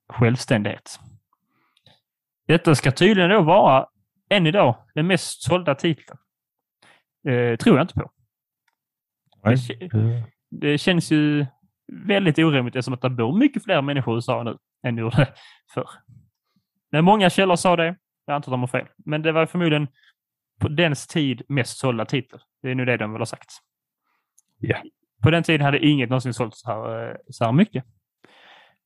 [0.08, 1.00] självständighet.
[2.46, 3.86] Detta ska tydligen då vara,
[4.30, 6.18] än idag, den mest sålda titeln.
[7.28, 8.10] Eh, tror jag inte på.
[9.90, 11.46] Det, det känns ju
[11.92, 15.34] väldigt orimligt eftersom att det bor mycket fler människor i USA nu än det gjorde
[15.74, 15.88] förr.
[16.90, 17.96] Men många källor sa det.
[18.26, 18.86] Jag antar att de har fel.
[18.96, 19.88] Men det var förmodligen
[20.60, 22.40] på dens tid mest sålda titel.
[22.62, 23.50] Det är nu det de vill ha sagt.
[24.58, 24.82] Ja.
[25.22, 27.84] På den tiden hade inget någonsin sålt så här, eh, så här mycket.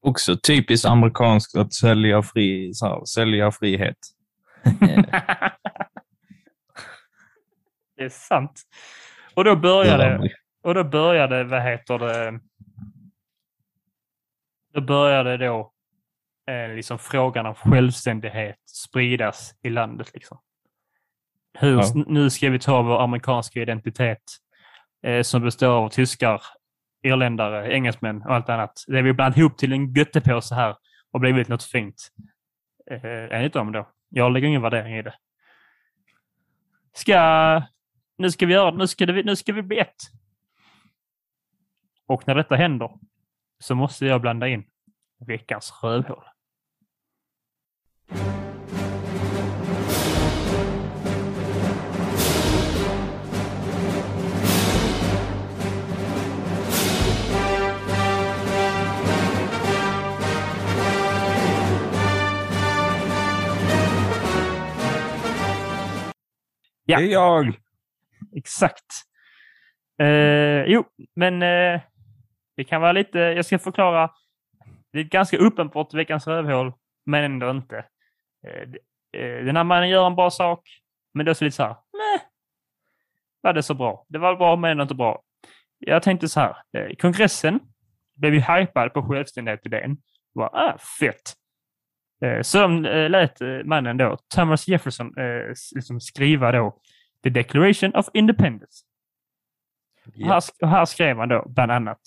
[0.03, 3.97] Också typiskt amerikanskt att sälja, fri, så här, sälja frihet.
[7.97, 8.63] det är sant.
[9.35, 10.31] Och då började,
[10.63, 12.41] och då började, vad heter det,
[14.73, 15.73] då började då
[16.51, 20.11] eh, liksom frågan om självständighet spridas i landet.
[20.15, 20.39] Liksom.
[21.59, 22.05] Hur, ja.
[22.07, 24.23] Nu ska vi ta vår amerikanska identitet
[25.03, 26.43] Eh, som består av tyskar,
[27.03, 28.85] irländare, engelsmän och allt annat.
[28.87, 30.77] Det är vi blandat ihop till en göttepåse här
[31.11, 32.13] och blivit något fint.
[32.91, 33.89] Eh, enligt dem då.
[34.09, 35.15] Jag lägger ingen värdering i det.
[36.93, 37.63] Ska,
[38.19, 39.97] nu ska vi göra nu ska, det, nu ska vi bli ett.
[42.07, 42.91] Och när detta händer
[43.59, 44.65] så måste jag blanda in
[45.27, 46.25] veckans rövhål.
[66.91, 66.99] Ja.
[66.99, 67.53] Det är jag.
[68.37, 68.87] Exakt.
[70.01, 70.85] Eh, jo,
[71.17, 71.81] men eh,
[72.57, 74.11] det kan vara lite, jag ska förklara.
[74.93, 76.73] Det är ganska uppenbart veckans rövhål,
[77.07, 77.85] men ändå inte.
[78.47, 78.63] Eh,
[79.21, 80.69] eh, den här mannen gör en bra sak,
[81.15, 82.21] men det är så lite så här, nej,
[83.41, 84.07] var det så bra?
[84.09, 85.23] Det var bra, men ändå inte bra.
[85.79, 87.61] Jag tänkte så här, eh, kongressen
[88.17, 89.97] blev ju hypad på självständighetsidén.
[90.33, 91.35] Var, ah, fett!
[92.25, 95.15] Eh, de eh, lät eh, mannen då, Thomas Jefferson,
[95.75, 96.81] liksom skriva då
[97.23, 98.85] The Declaration of Independence.
[100.15, 100.33] Yeah.
[100.33, 102.01] Här, här skrev han då bland annat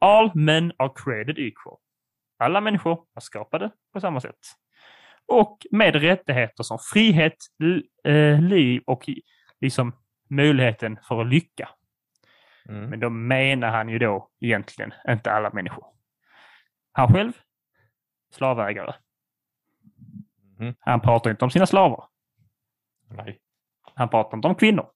[0.00, 1.78] All men are created equal.
[2.38, 4.38] Alla människor är skapade på samma sätt.
[5.26, 7.36] Och med rättigheter som frihet,
[8.40, 9.08] liv och
[9.60, 9.92] liksom
[10.30, 11.68] möjligheten för att lycka.
[12.68, 12.90] Mm.
[12.90, 15.86] Men då menar han ju då egentligen inte alla människor.
[16.92, 17.32] Han själv,
[18.30, 18.94] slavägare.
[20.60, 20.74] Mm.
[20.80, 22.04] Han pratar inte om sina slavar.
[23.08, 23.38] Nej.
[23.94, 24.86] Han pratar inte om kvinnor.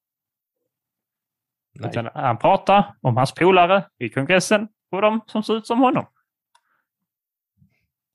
[1.73, 1.91] Nej.
[1.91, 6.07] Utan han pratar om hans polare i kongressen och de som ser ut som honom.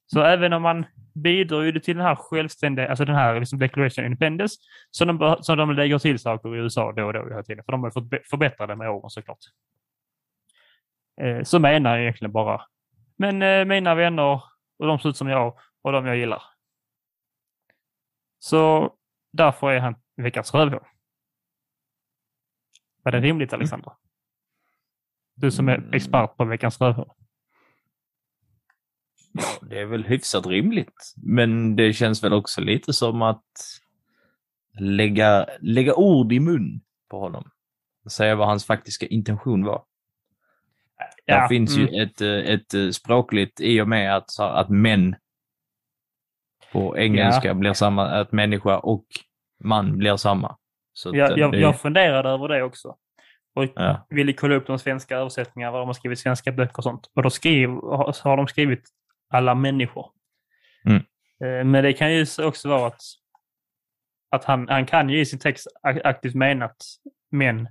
[0.05, 4.03] Så även om man bidrar ju till den här självständiga, alltså den här liksom Declaration
[4.03, 4.55] of Independence,
[4.91, 7.71] så de, så de lägger till saker i USA då och då hela tiden, för
[7.71, 9.37] de har fått förbättra det med åren såklart.
[11.21, 12.61] Eh, så menar jag egentligen bara,
[13.17, 14.41] men eh, mina vänner
[14.79, 16.41] och de ser ut som jag och de jag gillar.
[18.43, 18.93] Så
[19.31, 20.83] därför är han veckans rövhål.
[23.03, 23.91] Var det rimligt, Alexander?
[25.35, 25.93] Du som är mm.
[25.93, 27.11] expert på veckans rövhål.
[29.31, 31.13] Ja, det är väl hyfsat rimligt.
[31.17, 33.45] Men det känns väl också lite som att
[34.79, 37.51] lägga, lägga ord i mun på honom.
[38.09, 39.83] Säga vad hans faktiska intention var.
[41.25, 41.93] Ja, Där finns mm.
[41.93, 45.15] ju ett, ett språkligt i och med att, att män
[46.73, 47.53] på engelska ja.
[47.53, 49.05] blir samma, att människa och
[49.63, 50.57] man blir samma.
[50.93, 51.59] Så ja, jag, det...
[51.59, 52.95] jag funderade över det också.
[53.55, 54.07] Och ja.
[54.09, 57.09] ville kolla upp de svenska översättningarna, vad de har skrivit svenska böcker och sånt.
[57.13, 58.83] Och då skriv, har de skrivit
[59.29, 60.05] alla människor.
[60.85, 60.97] Mm.
[61.43, 63.01] Eh, men det kan ju också vara att,
[64.31, 66.77] att han, han kan ju i sin text aktivt menat
[67.31, 67.67] män.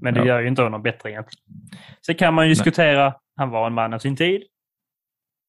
[0.00, 0.26] Men det ja.
[0.26, 1.44] gör ju inte honom bättre egentligen.
[2.06, 4.42] Sen kan man ju diskutera, han var en man av sin tid.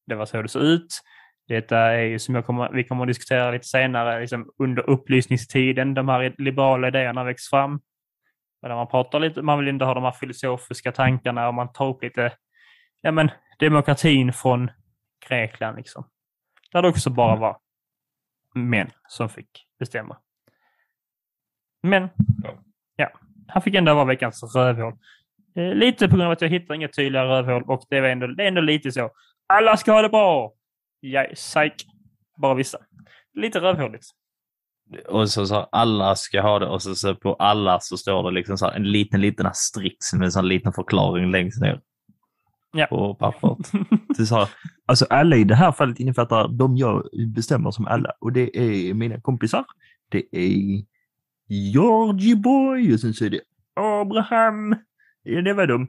[0.07, 1.01] Det var så det såg ut.
[1.47, 5.93] Detta är ju som jag kommer, vi kommer att diskutera lite senare, liksom under upplysningstiden,
[5.93, 7.81] de här liberala idéerna växt fram.
[8.61, 11.87] Där man pratar lite, man vill inte ha de här filosofiska tankarna och man tar
[11.87, 12.33] upp lite,
[13.01, 14.71] ja men demokratin från
[15.27, 16.07] Grekland liksom.
[16.71, 17.39] Där det också bara mm.
[17.39, 17.57] var
[18.55, 20.17] män som fick bestämma.
[21.83, 22.09] Men,
[22.95, 23.09] ja,
[23.47, 24.93] han fick ändå vara veckans rövhål.
[25.55, 28.27] Eh, lite på grund av att jag hittar inga tydliga rövhål och det är ändå,
[28.27, 29.11] det är ändå lite så.
[29.47, 30.56] Alla ska ha det bra!
[30.99, 31.73] Ja, psyk.
[32.41, 32.77] Bara vissa.
[33.33, 34.05] Lite rövhåligt.
[35.07, 38.31] Och så, så alla ska ha det och så, så på alla så står det
[38.31, 41.81] liksom så en liten, liten asterisk med en sån liten förklaring längst ner
[42.73, 42.85] ja.
[42.85, 43.71] på pappret.
[44.27, 44.49] så här,
[44.85, 47.03] alltså alla i det här fallet innefattar de jag
[47.35, 49.65] bestämmer som alla och det är mina kompisar.
[50.09, 50.83] Det är
[51.47, 53.41] Georgie Boy och sen så är det
[53.75, 54.75] Abraham.
[55.23, 55.87] Ja, det var de.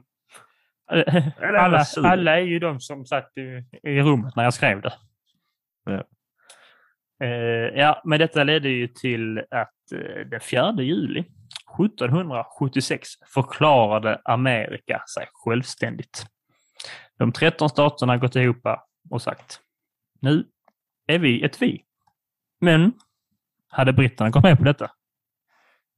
[0.89, 4.93] Alla, alla är ju de som satt i, i rummet när jag skrev det.
[5.85, 6.03] Ja.
[7.23, 15.03] Uh, ja, men detta ledde ju till att uh, den 4 juli 1776 förklarade Amerika
[15.15, 16.25] sig självständigt.
[17.17, 18.67] De 13 staterna gått ihop
[19.09, 19.61] och sagt
[20.21, 20.45] nu
[21.07, 21.83] är vi ett vi.
[22.61, 22.93] Men
[23.67, 24.91] hade britterna gått med på detta?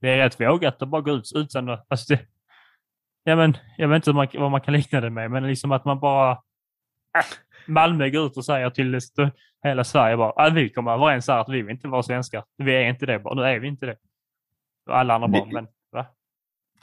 [0.02, 1.86] Det är rätt vågat att bara gå ut utan att...
[1.89, 2.26] Alltså det,
[3.24, 5.86] ja, men, jag vet inte man, vad man kan likna det med, men liksom att
[5.86, 6.32] man bara...
[6.32, 7.26] Äh,
[7.67, 8.99] Malmö går ut och säger till
[9.63, 12.43] hela Sverige bara att vi kommer överens här att vi vill inte vara svenskar.
[12.57, 13.34] Vi är inte det bara.
[13.34, 13.95] Nu är vi inte det.
[14.89, 16.05] Och alla andra bara, men va?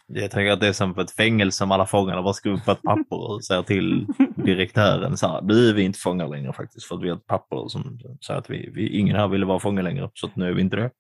[0.07, 2.83] Jag tänker att det är som ett fängelse om alla fångarna bara skriver på ett
[2.83, 6.97] papper och säger till direktören så här, nu är vi inte fångar längre faktiskt för
[6.97, 9.83] att vi har ett papper som säger att vi, vi, ingen här ville vara fångar
[9.83, 10.91] längre så nu är vi inte det.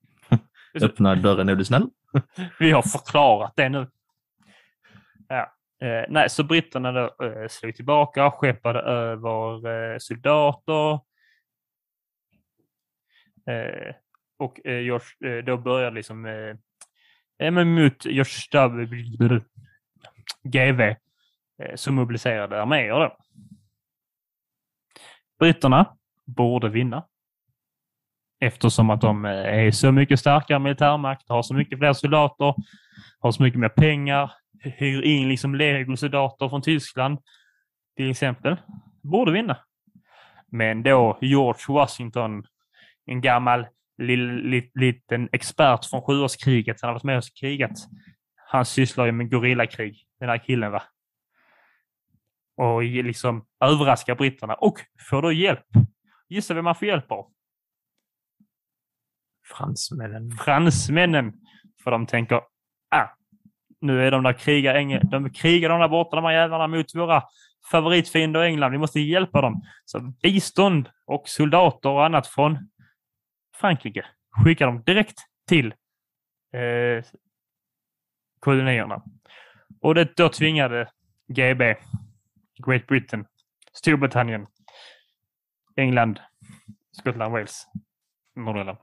[0.82, 1.88] Öppna dörren är du snäll.
[2.58, 3.86] vi har förklarat det nu.
[5.28, 5.54] Ja.
[5.82, 10.92] Eh, nej, så britterna då, eh, slog tillbaka, skeppade över eh, soldater.
[13.46, 13.94] Eh,
[14.38, 19.40] och eh, George, eh, då började liksom eh, mot George
[20.42, 20.96] GV eh,
[21.74, 23.16] som mobiliserade arméer då.
[25.38, 27.06] Britterna borde vinna.
[28.40, 32.54] Eftersom att de eh, är så mycket starkare militärmakt, har så mycket fler soldater,
[33.20, 37.18] har så mycket mer pengar, hyr in liksom legosoldater från Tyskland
[37.96, 38.56] till exempel.
[39.02, 39.58] Borde vinna.
[40.46, 42.44] Men då George Washington,
[43.06, 43.66] en gammal
[44.74, 46.82] liten expert från sjuårskriget.
[46.82, 47.78] Han har varit med och krigat.
[48.36, 50.82] Han sysslar ju med gorillakrig, den här killen va.
[52.56, 54.80] Och liksom överraskar britterna och
[55.10, 55.66] får då hjälp.
[56.28, 57.32] Gissa vem man får hjälp av?
[59.44, 60.30] Fransmännen.
[60.30, 61.32] Fransmännen.
[61.84, 62.36] För de tänker,
[62.90, 63.08] ah,
[63.80, 66.94] nu är de där krigar, Engel, de krigar de där borta, de här jävlarna, mot
[66.94, 67.22] våra
[67.70, 68.72] favoritfiender i England.
[68.72, 69.62] Vi måste hjälpa dem.
[69.84, 72.58] Så bistånd och soldater och annat från
[73.56, 75.18] Frankrike skickar de direkt
[75.48, 75.66] till
[76.52, 77.04] eh,
[78.40, 79.02] kolonierna.
[79.80, 80.88] Och det då tvingade
[81.28, 81.74] GB,
[82.66, 83.26] Great Britain,
[83.72, 84.46] Storbritannien,
[85.76, 86.20] England,
[86.92, 87.66] Skottland, Wales,
[88.36, 88.78] Nordirland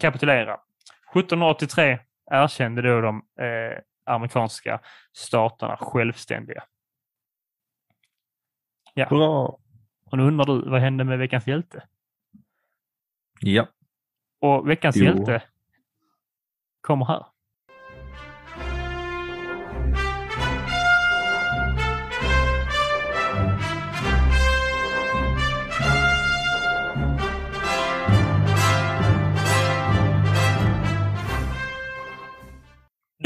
[0.00, 0.54] kapitulera.
[1.14, 1.98] 1783
[2.30, 4.80] erkände då de eh, amerikanska
[5.12, 6.64] staterna självständiga.
[8.94, 9.08] Ja.
[9.08, 9.58] Bra.
[10.04, 11.88] Och nu undrar du, vad hände med veckans hjälte?
[13.40, 13.68] Ja.
[14.40, 15.04] Och veckans Jo.
[15.04, 15.42] hjälte
[16.80, 17.26] kommer här.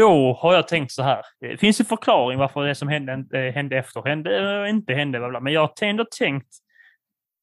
[0.01, 1.25] Då har jag tänkt så här.
[1.41, 5.19] Det finns en förklaring varför det som hände, eh, hände efter hände eh, inte hände.
[5.19, 5.41] Bla bla.
[5.41, 6.55] Men jag har ändå tänkt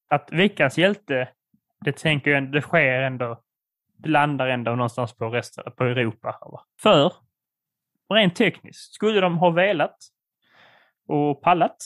[0.07, 1.29] att veckans hjälte,
[1.85, 3.43] det tänker jag, det sker ändå,
[3.97, 6.37] det landar ändå någonstans på resten, på Europa.
[6.41, 6.65] va.
[6.81, 7.13] För,
[8.13, 9.97] rent tekniskt, skulle de ha velat
[11.07, 11.77] och pallat,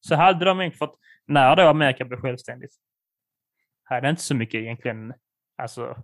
[0.00, 2.74] så hade de egentligen, fått, när då Amerika blev självständigt,
[3.84, 5.14] hade inte så mycket egentligen,
[5.58, 5.96] alltså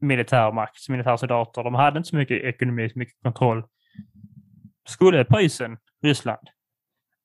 [0.00, 0.86] militär makt.
[1.54, 3.64] De hade inte så mycket ekonomi, så mycket kontroll.
[4.88, 6.48] Skulle Preussen, Ryssland,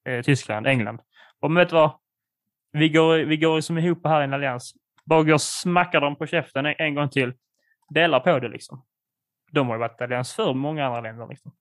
[0.06, 1.02] eh, Tyskland, England.
[1.40, 1.92] Och vet du vad?
[2.72, 4.74] Vi går, vi går som ihop här i en allians.
[5.06, 7.34] Bara går och smackar dem på käften en, en gång till.
[7.90, 8.86] Delar på det liksom.
[9.52, 11.28] De har ju varit allians för många andra länder.
[11.28, 11.52] Liksom.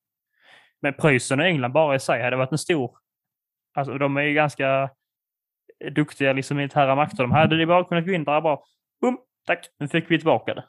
[0.80, 2.98] Men Preussen och England bara i sig hade varit en stor...
[3.74, 4.90] Alltså de är ju ganska
[5.90, 7.22] duktiga liksom, militära makter.
[7.22, 8.58] De hade det bara kunnat gå in där och bara...
[9.00, 10.64] Boom, tack, nu fick vi tillbaka det.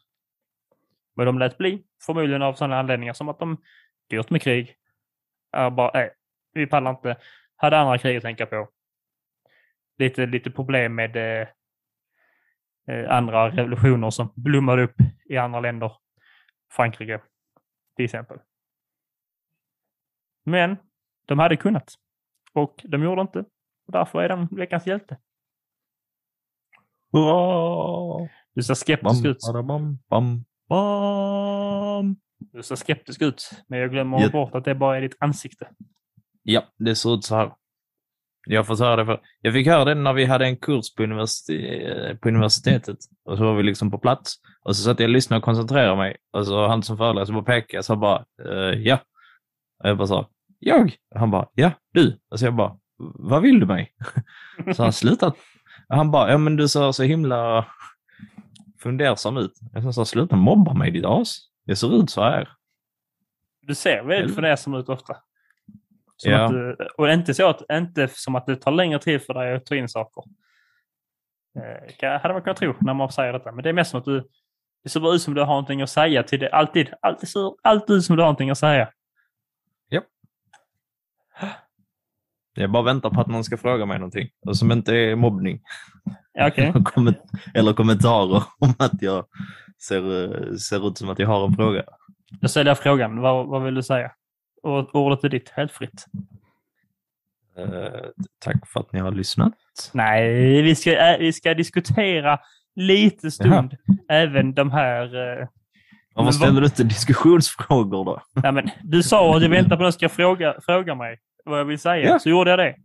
[1.16, 3.58] Men de lät bli, förmodligen av sådana anledningar som att de
[4.10, 4.76] dyrt med krig.
[5.52, 6.14] Är bara, nej,
[6.54, 7.18] vi pallar inte.
[7.56, 8.70] Hade andra krig att tänka på.
[9.98, 11.48] Lite, lite problem med eh,
[12.88, 14.96] eh, andra revolutioner som blommade upp
[15.26, 15.92] i andra länder.
[16.72, 17.22] Frankrike
[17.96, 18.40] till exempel.
[20.44, 20.78] Men
[21.26, 21.94] de hade kunnat.
[22.54, 23.40] Och de gjorde inte.
[23.86, 25.18] Och därför är de veckans hjälte.
[27.12, 28.30] Hurra!
[28.54, 29.38] Du ser skeptisk ut.
[29.54, 32.16] Bam, bam, bam, bam.
[32.54, 33.50] Du ser skeptisk ut.
[33.68, 34.30] Men jag glömmer Ja.
[34.30, 35.68] bort att det bara är ditt ansikte.
[36.44, 37.52] Ja, det ser ut så här.
[38.48, 39.22] Jag får höra det för.
[39.42, 42.98] Jag fick höra det när vi hade en kurs på, universitet, på universitetet.
[43.26, 44.36] Och så var vi liksom på plats.
[44.64, 46.18] Och så satt jag och lyssnade och koncentrerade mig.
[46.34, 49.00] Och så han som föreläser bara pekade så bara, eh, ja.
[49.84, 50.96] Och jag bara sa, jag?
[51.14, 52.20] Och han bara, ja, du.
[52.32, 52.78] Och så jag bara,
[53.16, 53.94] vad vill du mig?
[54.76, 55.36] Så han slutat.
[55.90, 57.66] Han bara, ja men du ser så himla
[58.86, 59.52] fundersam ut.
[59.74, 61.38] Jag sa, sluta mobba mig ditt as.
[61.64, 62.50] Jag ser ut så här.
[63.62, 65.18] Du ser väldigt fundersam ut ofta.
[66.18, 66.46] Som Ja.
[66.46, 69.56] att du, och inte så att, inte som att det tar längre tid för dig
[69.56, 70.24] att ta in saker.
[72.02, 73.52] Eh, hade man kunnat tro när man säger detta.
[73.52, 74.28] Men det är mest som att du,
[74.84, 76.50] det ser bara ut som du har någonting att säga till det.
[76.50, 78.92] Alltid, alltid ser alltid ut som du har någonting att säga.
[82.56, 84.30] Jag bara väntar på att någon ska fråga mig någonting.
[84.48, 85.62] Och som inte är mobbning.
[86.40, 86.66] Okej.
[86.76, 89.26] Eller komment- Eller kommentarer om att jag
[89.88, 91.84] ser, ser ut som att jag har en fråga.
[92.42, 93.22] Då ställer jag frågan.
[93.22, 94.12] Vad, vad vill du säga?
[94.64, 96.06] Och ordet är ditt, helt fritt.
[97.58, 98.00] Eh,
[98.40, 99.54] tack för att ni har lyssnat.
[99.94, 102.40] Nej, vi ska, äh, vi ska diskutera
[102.76, 103.76] lite stund
[104.10, 105.04] även de här...
[105.42, 105.48] Eh,
[106.16, 108.22] Varför ställer du inte diskussionsfrågor då?
[108.34, 111.60] nej, men, du sa att jag väntar på att någon ska fråga, fråga mig vad
[111.60, 112.20] jag vill säga, Ja.
[112.20, 112.76] så gjorde jag det.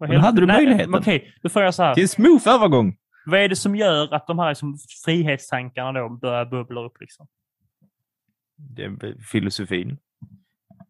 [0.00, 0.94] Men då hade du Nej, möjligheten.
[0.94, 1.94] Okej, då får jag så här.
[1.94, 2.96] Till smooth övergång.
[3.26, 7.00] Vad är det som gör att de här liksom, frihetstankarna då börjar bubbla upp?
[7.00, 7.26] Liksom?
[8.56, 9.98] Det är filosofin.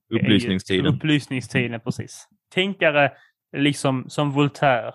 [0.08, 0.86] Det är ju Upplysningstiden.
[0.86, 2.28] Upplysningstiden, precis.
[2.54, 3.12] Tänkare
[3.56, 4.92] liksom som Voltaire.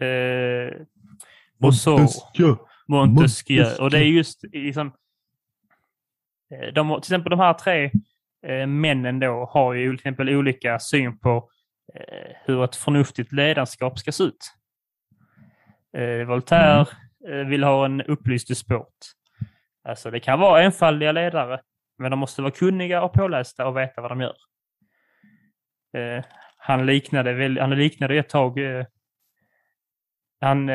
[0.00, 0.70] Eh,
[1.62, 1.98] Rousseau.
[1.98, 2.56] Montesquieu.
[2.88, 3.76] Montesquieu.
[3.80, 4.86] Och det är just liksom...
[6.50, 7.90] eh, De, till exempel de här tre
[8.46, 11.50] eh, männen då har ju till exempel olika syn på
[11.94, 14.52] eh, hur ett förnuftigt ledarskap ska se ut.
[15.96, 16.86] Eh, Voltaire
[17.28, 19.12] eh, vill ha en upplyst despot.
[19.88, 21.60] Alltså det kan vara enfaldiga ledare,
[21.98, 24.36] men de måste vara kunniga och pålästa och veta vad de gör.
[25.96, 26.24] Eh,
[26.56, 28.58] han liknade han liknade ett tag,
[30.40, 30.70] han,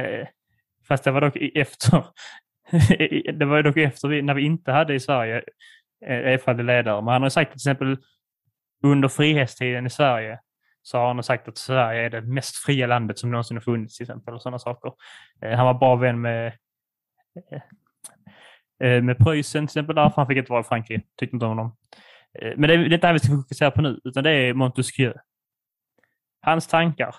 [0.87, 2.05] Fast det var dock efter,
[3.37, 5.43] det var dock efter vi, när vi inte hade i Sverige
[6.05, 7.01] erfarna ledare.
[7.01, 7.97] Men han har sagt till exempel
[8.83, 10.39] under frihetstiden i Sverige
[10.81, 13.97] så har han sagt att Sverige är det mest fria landet som någonsin har funnits
[13.97, 14.33] till exempel.
[14.33, 14.93] Och sådana saker.
[15.41, 16.53] Han var bra vän med
[18.79, 21.03] med Preussen till exempel därför han fick inte vara i Frankrike.
[21.17, 21.77] Tyckte inte om honom.
[22.55, 25.13] Men det är inte det här vi ska fokusera på nu, utan det är Montesquieu.
[26.41, 27.15] Hans tankar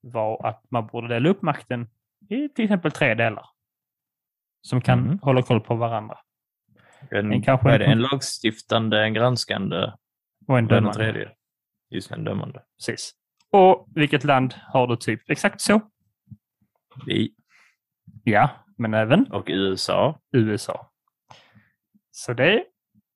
[0.00, 1.88] var att man borde dela upp makten
[2.28, 3.46] i till exempel tre delar.
[4.62, 5.18] Som kan mm.
[5.22, 6.18] hålla koll på varandra.
[7.10, 9.92] En, en kanske det en lagstiftande, en granskande
[10.46, 10.88] och en dömande.
[10.88, 11.30] Och en tredje.
[11.90, 12.62] Just en dömande.
[12.78, 13.14] Precis.
[13.50, 15.80] Och vilket land har du typ exakt så?
[17.06, 17.34] Vi.
[18.24, 19.32] Ja, men även?
[19.32, 20.20] Och USA.
[20.32, 20.90] USA.
[22.10, 22.64] Så det,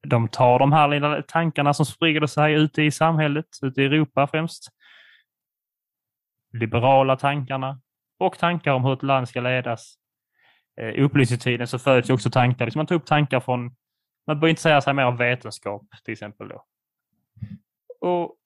[0.07, 4.27] de tar de här lilla tankarna som sprider sig ute i samhället, ute i Europa
[4.27, 4.69] främst.
[6.53, 7.81] Liberala tankarna
[8.19, 9.99] och tankar om hur ett land ska ledas.
[10.81, 13.71] Eh, upplysningstiden så föds också tankar, liksom man tar upp tankar från,
[14.27, 16.65] man börjar intressera sig mer av vetenskap till exempel då.
[18.01, 18.37] Och,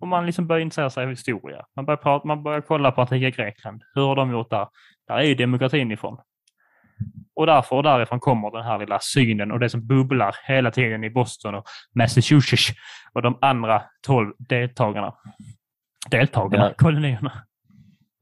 [0.00, 1.66] och man liksom börjar intressera sig av historia.
[1.76, 3.82] Man börjar, prata, man börjar kolla på antika Grekland.
[3.94, 4.68] Hur har de gjort där?
[5.08, 6.18] Där är ju demokratin ifrån.
[7.34, 11.04] Och därför och därifrån kommer den här lilla synen och det som bubblar hela tiden
[11.04, 11.64] i Boston och
[11.94, 12.72] Massachusetts
[13.12, 15.14] och de andra tolv deltagarna.
[16.10, 16.74] Deltagarna, ja.
[16.78, 17.32] kolonierna.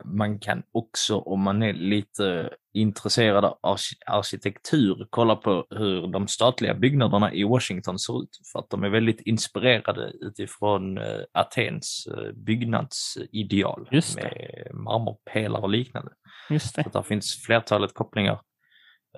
[0.05, 6.75] Man kan också, om man är lite intresserad av arkitektur, kolla på hur de statliga
[6.75, 8.41] byggnaderna i Washington ser ut.
[8.53, 16.13] För att de är väldigt inspirerade utifrån uh, Atens uh, byggnadsideal med marmorpelare och liknande.
[16.51, 16.83] Just det.
[16.83, 18.41] Så där finns flertalet kopplingar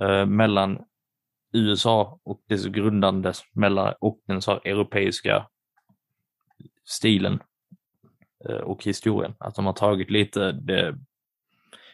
[0.01, 0.79] eh, mellan
[1.53, 5.47] USA och dess grundande mellan, och den så europeiska
[6.85, 7.43] stilen
[8.49, 9.35] eh, och historien.
[9.39, 10.99] Att de har tagit lite det,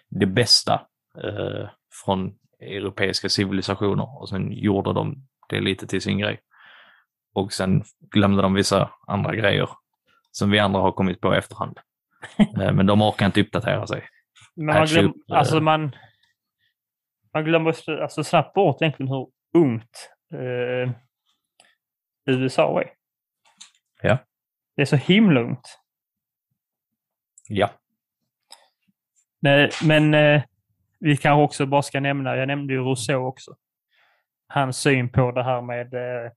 [0.08, 0.86] det bästa
[1.24, 1.68] eh,
[2.04, 6.40] från europeiska civilisationer och sen gjorde de det lite till sin grej.
[7.34, 9.68] Och sen glömde de vissa andra grejer
[10.30, 11.78] som vi andra har kommit på efterhand.
[12.38, 14.08] Eh, men de orkar inte uppdatera sig.
[14.54, 15.96] Men man, glöm, alltså man,
[17.34, 20.92] man glömmer alltså snabbt bort egentligen hur ungt eh,
[22.26, 22.90] USA är.
[24.02, 24.18] Ja.
[24.76, 25.78] Det är så himla ungt.
[27.48, 27.70] Ja.
[29.40, 30.42] Nej, men eh,
[31.03, 33.55] vi kanske också bara ska nämna, jag nämnde ju Rousseau också.
[34.48, 36.30] Hans syn på det här med eh,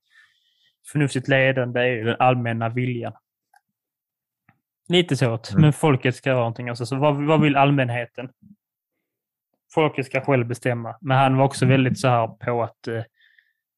[0.91, 3.13] förnuftigt ledande är ju den allmänna viljan.
[4.89, 5.39] Lite så, mm.
[5.61, 6.69] men folket ska göra någonting.
[6.69, 8.29] Alltså, så vad, vad vill allmänheten?
[9.75, 10.95] folket ska själv bestämma.
[11.01, 13.03] Men han var också väldigt så här på att eh,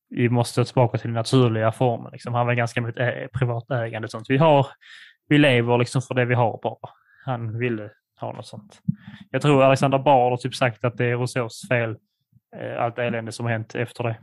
[0.10, 2.12] vi måste tillbaka till den naturliga formen.
[2.12, 2.34] Liksom.
[2.34, 4.10] Han var ganska emot ä- privat ägande.
[4.10, 4.30] Sånt.
[4.30, 4.68] Vi, har,
[5.28, 6.92] vi lever liksom för det vi har bara.
[7.26, 8.82] Han ville ha något sånt.
[9.32, 11.98] Jag tror Alexander Bard har typ sagt att det är Rousseaus fel,
[12.56, 14.20] eh, allt elände som har hänt efter det.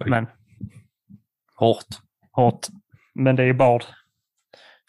[0.00, 0.10] Oj.
[0.10, 0.26] Men...
[1.56, 1.86] Hårt.
[2.32, 2.66] Hårt.
[3.14, 3.84] Men det är Bard.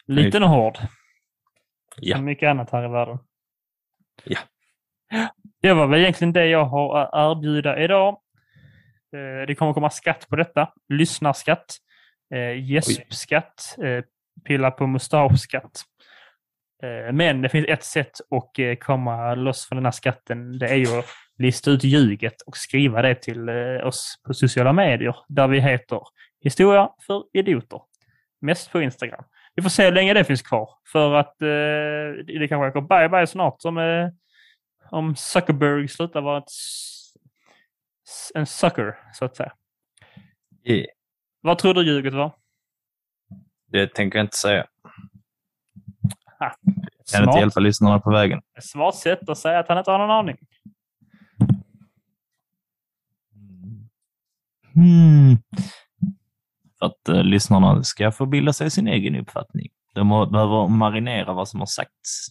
[0.06, 0.78] Liten och hård.
[1.96, 2.16] Ja.
[2.16, 3.18] Som mycket annat här i världen.
[4.24, 4.38] Ja.
[5.62, 8.20] Det var väl egentligen det jag har att erbjuda idag.
[9.12, 10.72] Eh, det kommer komma skatt på detta.
[10.88, 11.76] Lyssnarskatt,
[12.34, 13.76] eh, gäspskatt,
[14.44, 15.84] pilla på mustaschskatt.
[17.12, 20.58] Men det finns ett sätt att komma loss från den här skatten.
[20.58, 21.06] Det är ju att
[21.38, 23.50] lista ut ljuget och skriva det till
[23.84, 26.00] oss på sociala medier där vi heter
[26.40, 27.80] Historia för idioter.
[28.40, 29.24] Mest på Instagram.
[29.54, 30.70] Vi får se hur länge det finns kvar.
[30.92, 34.10] För att det kanske går bye bye snart som
[34.90, 36.44] om Zuckerberg slutar vara ett,
[38.34, 39.52] en sucker, så att säga.
[40.64, 40.86] Yeah.
[41.40, 42.32] Vad tror du ljuget var?
[43.66, 44.66] Det tänker jag inte säga.
[47.12, 48.40] Kan inte hjälpa lyssnarna på vägen.
[48.60, 50.36] Smart sätt att säga att han inte har någon aning.
[54.76, 55.36] Mm.
[56.78, 59.68] För att uh, lyssnarna ska få bilda sig sin egen uppfattning.
[59.94, 62.26] De behöver marinera vad som har sagts.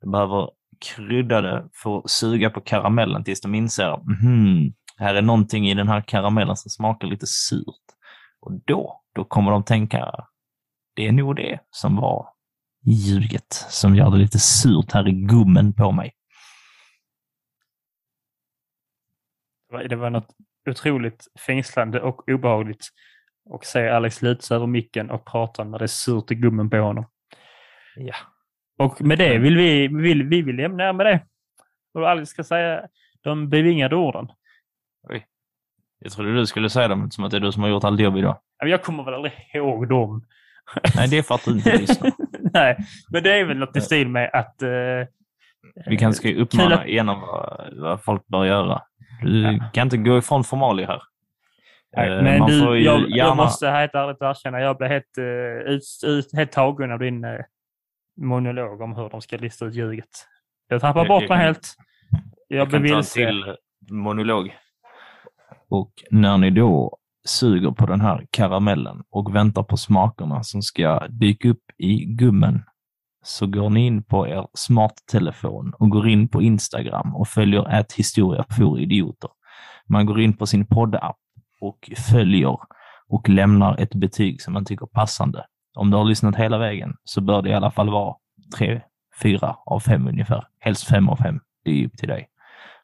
[0.00, 0.50] De behöver
[0.84, 6.00] kryddade får suga på karamellen tills de inser mm, här är någonting i den här
[6.00, 7.84] karamellen som smakar lite surt.
[8.40, 10.10] Och då, då kommer de tänka,
[10.94, 12.28] det är nog det som var
[12.86, 16.12] ljuget som gör det lite surt här i gummen på mig.
[19.88, 20.28] Det var något
[20.70, 22.88] otroligt fängslande och obehagligt
[23.50, 26.76] och se Alex luta över micken och prata när det är surt i gummen på
[26.76, 27.06] honom.
[27.96, 28.14] Ja.
[28.78, 31.26] Och med det vill vi, vill, vi vill lämna med det.
[31.94, 32.88] Och Alex ska säga
[33.20, 34.28] de bevingade orden.
[35.08, 35.26] Oj.
[35.98, 38.00] Jag trodde du skulle säga dem som att det är du som har gjort allt
[38.00, 38.38] jobb idag.
[38.58, 40.24] Jag kommer väl aldrig ihåg dem.
[40.96, 42.12] Nej, det är för att du inte lyssnar.
[42.56, 42.76] Nej,
[43.10, 45.06] men det är väl något i stil med att uh,
[45.86, 46.86] Vi kanske ska uppmana att...
[46.86, 48.82] igenom vad, vad folk bör göra.
[49.22, 49.70] Du ja.
[49.72, 51.02] kan inte gå ifrån formalia här.
[51.96, 53.16] Nej, eh, men du, jag, gärna...
[53.16, 55.24] jag, måste helt ärligt erkänna, jag blev helt, uh,
[55.74, 57.40] ut, ut, helt tagen av din uh,
[58.20, 60.08] monolog om hur de ska lista ut ljuget.
[60.68, 61.74] Jag tappar bort mig helt.
[62.48, 63.14] Jag, jag blev vilse.
[63.14, 63.56] till
[63.90, 64.56] monolog.
[65.68, 71.06] Och när ni då suger på den här karamellen och väntar på smakerna som ska
[71.08, 72.62] dyka upp i gummen
[73.22, 77.92] så går ni in på er smarttelefon och går in på Instagram och följer ett
[77.92, 79.30] historia för idioter.
[79.88, 81.16] Man går in på sin poddapp
[81.60, 82.58] och följer
[83.08, 85.46] och lämnar ett betyg som man tycker passande.
[85.74, 88.14] Om du har lyssnat hela vägen så bör det i alla fall vara
[88.58, 88.80] tre,
[89.22, 90.46] fyra av fem ungefär.
[90.60, 91.40] Helst fem av fem.
[91.64, 92.28] Det är upp till dig.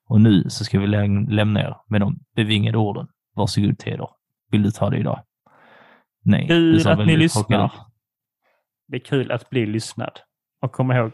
[0.09, 3.09] Och nu så ska vi lämna er med de bevingade orden.
[3.35, 4.09] Varsågod Teder.
[4.53, 5.25] Vill du ta det idag?
[6.25, 6.49] Nej.
[6.49, 7.73] Kul att ni lyssnar.
[8.89, 10.21] Det är kul att bli lyssnad.
[10.63, 11.13] Och kom ihåg,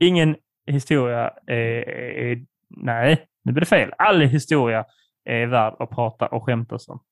[0.00, 3.92] ingen historia är, är, nej, nu blir det fel.
[3.98, 4.84] All historia
[5.24, 7.02] är värd att prata och skämtas om.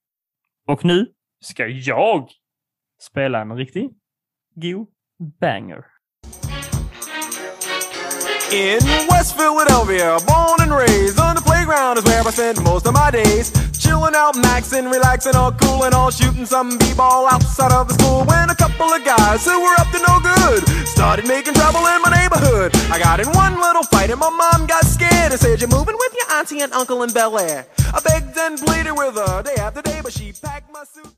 [0.66, 1.06] Och nu
[1.40, 2.28] ska jag
[3.00, 3.90] spela en riktig
[4.54, 4.88] god
[5.40, 5.84] banger.
[8.52, 8.80] In
[9.11, 13.11] West Philadelphia, born and raised on the playground is where I spend most of my
[13.11, 13.67] days.
[13.89, 18.22] Chilling out, maxing, relaxing, all cool and all shooting some b-ball outside of the school.
[18.24, 22.03] When a couple of guys who were up to no good started making trouble in
[22.03, 22.76] my neighborhood.
[22.93, 25.97] I got in one little fight and my mom got scared and said, "You're moving
[25.99, 29.55] with your auntie and uncle in Bel Air." I begged and pleaded with her day
[29.55, 31.14] after day, but she packed my suit.